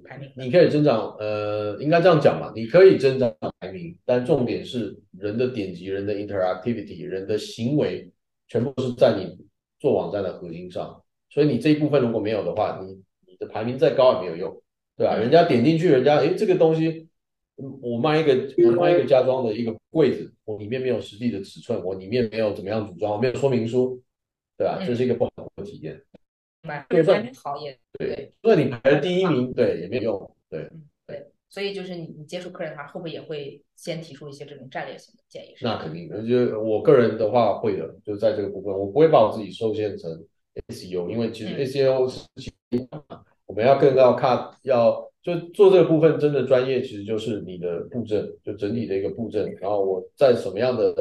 [0.04, 0.32] 排名。
[0.36, 8.10] 你可以增长，呃，应该这样讲吧，你可以增长排名，但重点是人的点击、人的 interactivity、人的行为，
[8.48, 9.44] 全部是在你
[9.78, 11.02] 做网站的核心上。
[11.36, 12.94] 所以你这一部分如果没有的话，你
[13.30, 14.62] 你的排名再高也没有用，
[14.96, 15.18] 对吧？
[15.18, 17.10] 嗯人家点进去，人家诶这个东西，
[17.58, 18.32] 嗯我卖一个
[18.66, 24.02] 我卖一个家装的一个柜子，我里面没有实际的尺寸，我里面没有怎么样组装，我没有说明书，
[24.56, 24.78] 对吧？
[24.80, 26.02] 嗯这是一个不好的体验。
[26.62, 30.70] 买就算还没好也对，所以你排了第一名，对也没有用，对。
[31.06, 35.54] 对，所以就是你你接触客人的话，会不会也会先提出一些这种战略性的建议？
[35.54, 40.10] 是那肯定的，就我个人的话会的，就在这个部分，我不会把我自己受限成
[40.68, 41.66] SEO，因为其实嗯。
[41.66, 42.52] SEO 是其
[43.46, 50.94] 我们要更要看，要就做这个部分真的专业，其实就是你的布阵，就整体的一个布阵，然后我在什么样的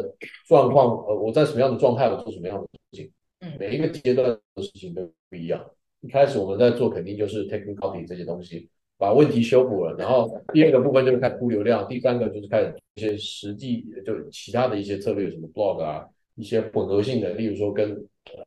[0.47, 3.51] 状况，呃，我在什么样的状态，我做什么样的事情，嗯。
[3.60, 5.64] 每一个阶段的事情都不一样。
[6.01, 17.91] 一开始我们在做肯定就是 technicality 这些东西，把问题修补了，然后第二个部分就是开始铺流量，第三个就是开始一些实际就其他的一些策略，什么 blog 啊，一些混合性的，例如说跟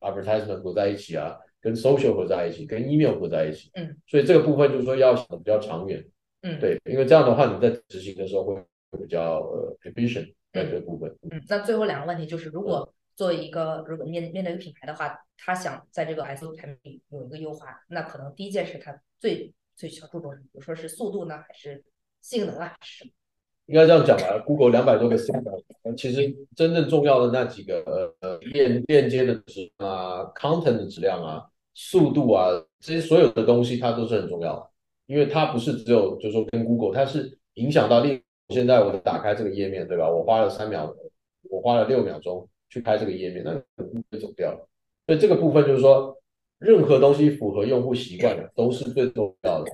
[0.00, 3.70] 呃 advertisement 合在一起啊，跟 social 合在一起，跟 email 合在一起。
[3.74, 6.04] 嗯，所以这个部分就是说要想的比较长远，
[6.42, 8.54] 嗯，对，因为这样的话你在执行的时候会
[8.90, 11.14] 会比较呃 efficient 在这个部分。
[11.30, 20.44] 嗯，那最后两个问题就是，如果作为一个如果面面对一个品牌的话，他想在这个 SEO 产品里有一个优化，那可能第一件事他最最需要注重什么？
[20.52, 21.82] 比如说是速度呢，还是
[22.20, 23.10] 性能啊，还是什么？
[23.68, 27.82] 应该这样讲吧，Google 两百多个 s i 其实真正重要的那几个
[28.20, 31.44] 呃链链接的质啊，content 的质量啊，
[31.74, 32.48] 速度啊，
[32.80, 34.66] 这些所有的东西它都是很重要的，
[35.06, 40.08] 因为它不是只有就是说跟 Google，它是影响到另现在我打开这个页面，对吧？
[40.08, 40.94] 我花了三秒，
[41.50, 43.54] 我花了六秒钟去开这个页面，那
[44.10, 44.66] 就走掉了。
[45.06, 46.17] 所以这个部分就是说，
[46.58, 49.70] 任何东西符合用户习惯的都是最重要的。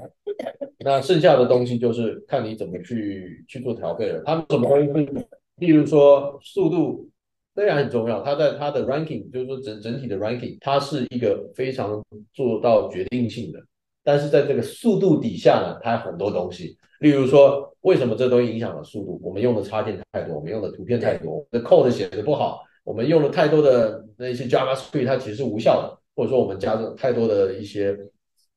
[0.78, 4.22] 那剩下的东西就是看你怎么去去做调配了。
[4.24, 5.26] 他们什么东西，
[5.56, 7.08] 例如说速度，
[7.54, 13.58] 虽然很重要，它在它的 ranking，就是说整整体的 ranking，它是一个非常做到决定性的。
[14.02, 19.18] 但是在这个速度底下呢，它有很多东西，例如说为什么这东西影响了速度？
[19.22, 27.96] 我们用的插件太多，我们用的图片太多，我们的 code 写的不好，我们用了太多的那些 JavaScript，它其实是无效的，或者说我们加了太多的一些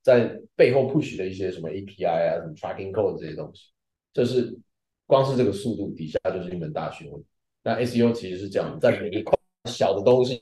[0.02, 3.72] 在背后 push 的一些什么 API 啊、什么 tracking code 这些东西，
[4.14, 4.58] 这是
[5.06, 7.24] 光是这个速度底下就是一门大学问。
[7.64, 10.42] 那 SEO 其实是这样，在每一块小的东西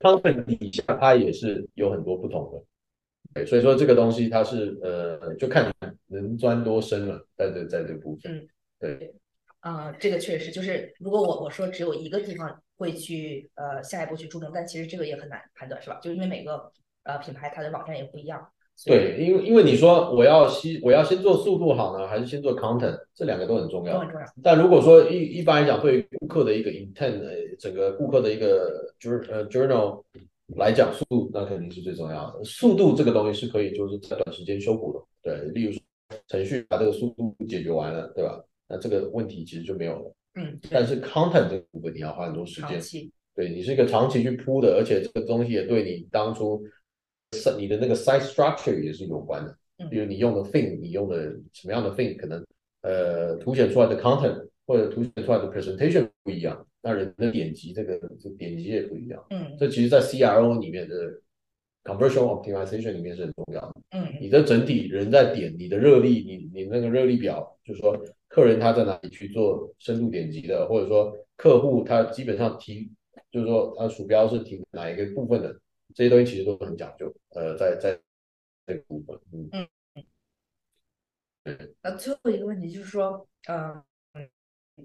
[0.00, 2.62] content 底下，它也是有很多不同的。
[3.34, 5.72] 对，所以说这个东西它是呃，就看
[6.06, 8.48] 你能钻多深了，在这在这个部分。
[9.60, 15.98] 啊、这个确实，就是如果我我说只有一个地方会去呃下一步去注重，但其实这个也很难判断，是吧？
[16.00, 16.70] 就是因为每个
[17.02, 18.46] 呃品牌它的网站也不一样，
[18.86, 24.08] 对，因为因为你说我要先我要先做速度好呢，还是先做 content，这两个都很重要都很。
[24.10, 24.26] 重要。
[24.42, 30.04] 但如果说一一般来讲，对于顾客的一个 intent，呃，整个顾客的一个 jour 呃 journal
[30.56, 32.44] 来讲，速度那肯定是最重要的。
[32.44, 35.72] 速度这个东西是可以就是在短时间修补的，对，例如
[36.28, 38.40] 程序把这个速度解决完了，对吧？
[38.68, 40.14] 那这个问题其实就没有了。
[40.34, 42.80] 嗯，但是 content 这个部分你要花很多时间，
[43.34, 46.62] 对你是一个长期去铺的，而且这个东西也对你当初
[47.56, 49.50] 你的那个 site structure 也是有关的。
[49.78, 52.44] 嗯比如你用的 thing，你用的什么样的 thing，可能
[52.82, 59.24] 呃凸显出来的 content 或者凸显出来的 presentation 不一样，那人的点击这个这个点击也不一样。
[59.30, 60.96] 嗯这其实在 CRO 里面的
[61.84, 63.74] conversion optimization 里面是很重要的。
[63.90, 67.96] 嗯你的整体人在点，你的热力，你你那个热力表，就是说
[68.28, 72.92] 客人他在哪里去做深度点击的，或者说客户他基本上提，
[73.30, 75.58] 就是说他鼠标是停哪一个部分的，
[75.94, 77.12] 这些东西其实都很讲究。
[77.30, 77.98] 呃，在在
[78.66, 79.18] 这个部分，
[79.52, 79.68] 嗯
[81.44, 84.28] 嗯，那最后一个问题就是说，呃，嗯，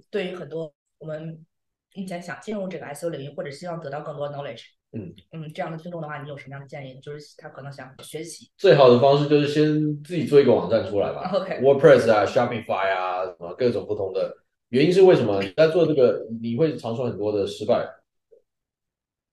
[0.09, 1.45] 对于很多我们
[1.93, 4.63] 目前想进入这个 SEO 领域，或者希望得到更多 knowledge，
[4.93, 6.99] 嗯嗯，这样的听众的话，你有什么样的建议？
[7.01, 14.35] 就是他可能想学习最好的方式就是先自己做一个网站出来吧 OK，WordPress 啊、Shopify 啊，什么各种不同的。
[14.69, 15.41] 原因是为什么？
[15.41, 17.87] 你在做这个，你会尝试很多的失败。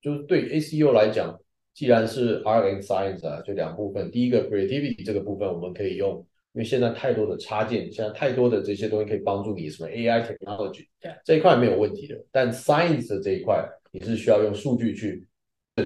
[0.03, 1.39] 就是对 ACU 来讲，
[1.75, 4.11] 既然是 Art and Science 啊，就两部分。
[4.11, 12.17] 第一个 Creativity 这个部分我们可以用，因为现在太多的插件，现在太多的这些东西可以帮助你，什么 AI technology，对这一块没有问题的。
[12.33, 15.27] 但 Science 的这一块，你是需要用数据去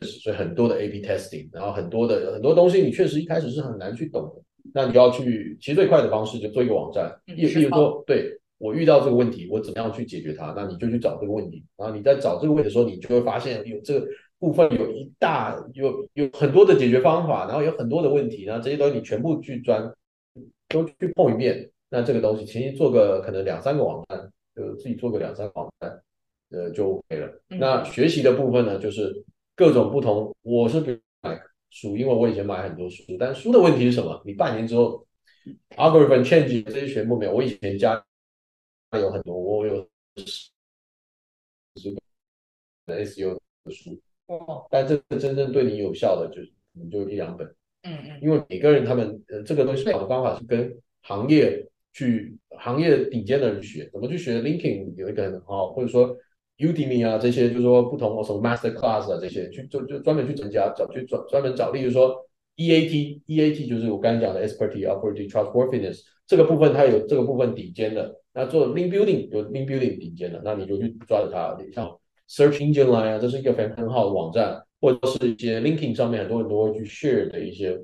[0.00, 4.42] 所以很多的 A/B testing，然后很多的很多东西，你确实一开始是很难去懂的。
[4.72, 10.52] 那你就要去，其实最快的方式就做一个网站，例嗯实操例如说，对我遇到这个问题，我怎么样去解决它？
[10.56, 14.06] 那你就去找这个问题，然后你在找这个问题的时候，你就会发现有这个
[14.38, 19.92] 部分有一大有有很多的解决方法，然后有很多的问题，然后这些东西你全部去钻，
[20.68, 21.70] 都去碰一遍。
[21.90, 26.00] 那这个东西，其实做个可能两三个网站，就自己做个两三个网站，
[26.50, 27.28] 呃就 OK 了。
[27.50, 29.24] 嗯那学习的部分呢，就是
[29.56, 30.98] 各种不同，我是比如
[31.70, 34.20] 书，因为我以前买很多书，但书的问题是什么？
[34.24, 35.06] 你半年之后
[35.76, 37.32] ，algorithm change 这些全部没有。
[37.32, 38.04] 我以前家
[38.92, 39.88] 有很多，我有
[41.76, 41.90] 十
[42.84, 43.34] 本 SEO
[43.64, 44.00] 的书，
[44.70, 47.46] 但这个真正对你有效的，就是你就一两本。
[47.82, 56.16] 嗯嗯，因为每个人他们呃这个东西好的方法是跟行业去行业顶尖的人学，怎么去学 linking 有一个很好，或者说
[56.58, 62.16] Udemy 啊这些，就是说不同什么 master class 啊这些，去就就专门去增加找去专专门找，例如说
[62.56, 71.86] EAT EAT 就是我刚才讲的 expertise authority trustworthiness 这个部分它有这个部分顶尖的，那做 link building 有 link building 顶尖的，那你就去抓着它，你像
[72.28, 74.62] search engine line 啊，这是一个非常很好的网站。
[74.80, 77.74] 或者是一些 linking 上面很多人都会去 share 的一些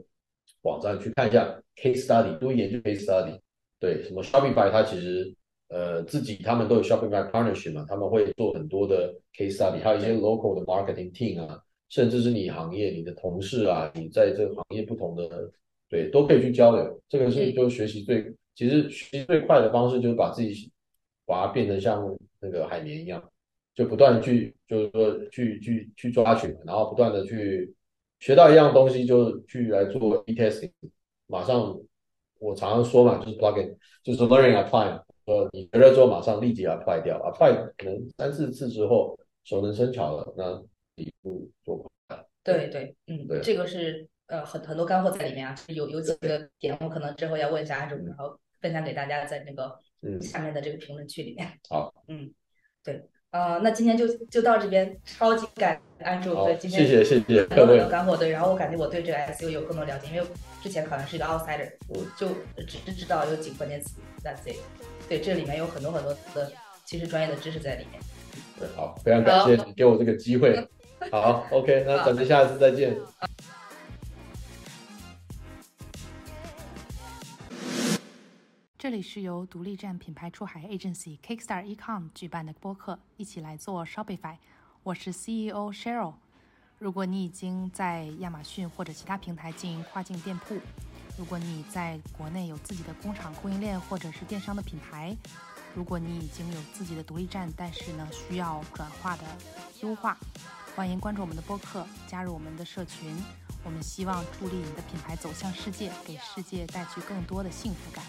[0.60, 3.38] 网站，去看一下 case study，多研究 case study。
[3.78, 5.34] 对，什么 Shopify 它其实
[5.70, 11.58] 呃自己他们都有 Shopify partnership 嘛，他们会做很多的 case study，还有一些 local 的 marketing team 啊，
[11.88, 15.50] 甚至是你行业你的同事啊，你在这个行业不同的
[15.88, 17.00] 对都可以去交流。
[17.08, 20.70] 这个是就学习最其实学习最快的方式就是把自己
[21.24, 23.22] 把它变成像那个海绵一样。
[23.72, 27.72] 就不断去，就是说去去去抓取，然后不断的去
[28.18, 30.70] 学到一样东西，就去来做 testing。
[31.28, 31.80] 马上
[32.40, 35.00] 我常常说嘛，就是 plugin，就是 learning apply。
[35.30, 40.60] 呃，你学了之后马上立即 apply 掉，apply 可能三四次之后熟能生巧了，那
[40.96, 41.76] 第一步做
[42.08, 42.26] 快。
[42.42, 49.78] 对对，嗯，对，这个是呃很很多干货在里面啊，有有几个点我可能之后要问一下安主，然后分享给大家在那个
[50.20, 51.46] 下面的这个评论区里面。
[51.68, 52.32] 好，嗯，
[52.82, 53.00] 对。
[53.30, 56.34] 呃，那今天就就到这边，超级感安住。
[56.44, 58.16] 对，今天谢谢谢谢很多很多干货。
[58.16, 60.26] 对，然后我感觉我对这个 SU 有更多了解，因为
[60.60, 61.70] 之前可能是一个 outsider，
[62.18, 62.26] 就
[62.66, 64.00] 只是知道有几个关键词。
[64.24, 64.56] That's it。
[65.10, 66.52] 对，这里面有很多很多的
[66.84, 68.00] 其实专业的知识在里面。
[68.56, 70.56] 对，好，非常感谢你给我这个机会。
[71.10, 72.96] 好，OK，那咱们下次再见。
[78.78, 84.36] 这里是由独立站品牌出海 agency Kickstar Ecom 举办的播客，一起来做 Shopify。
[84.84, 86.14] 我是 CEO Cheryl。
[86.78, 90.56] 如果你已经在亚马逊或者其他平台经营跨境店铺，
[91.20, 95.14] 如果你在国内有自己的工厂供应链或者是电商的品牌，
[95.74, 99.24] 如果你已经有自己的独立站，但是呢需要转化的
[99.82, 100.16] 优化，
[100.74, 103.14] 欢迎关注我们的播客，加入我们的社群。
[103.62, 108.02] 我们希望助力你的品牌走向世界，给世界带去更多的幸福感。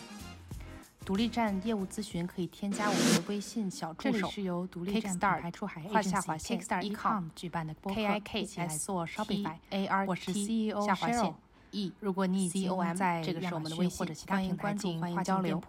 [1.04, 4.12] 独立站业务咨询可以添加我们的微信小助手。
[4.14, 8.00] 这里是由独立站品牌出海 agency Kickstar 举办的播客，
[8.40, 10.06] 一起来做 Shopify AR。
[10.08, 11.34] 我是 CEO 下划线
[11.72, 11.92] E。
[12.00, 15.62] 如果你已经在这个是我们的微信或者其他平台进行交流。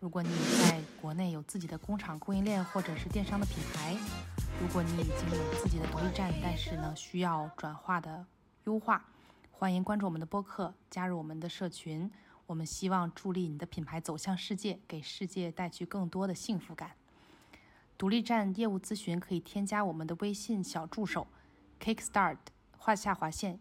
[0.00, 0.28] 如果你
[0.58, 3.96] 在国内有自己的工厂供应链或者是电商的品牌，
[4.60, 8.26] 如果你已经有自己的独立站，但是呢需要转化的
[8.64, 9.04] 优化，
[9.50, 12.10] 欢迎关注我们的播客，加入我们的社群。
[12.46, 16.90] 我们希望助力你的品牌走向世界，给世界带去更多的幸福感。
[17.96, 21.26] 独立站业务咨询可以添加我们的微信小助手
[21.80, 22.36] ，Kickstart
[22.76, 23.58] 画下划线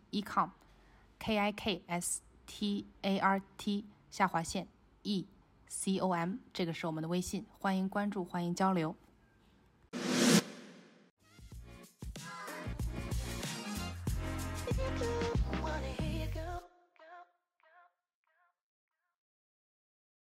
[1.25, 4.67] k i k s t a r t 下划线
[5.03, 5.25] E
[5.69, 8.93] C O M，这个是我们的微信，欢迎关注，欢迎交流。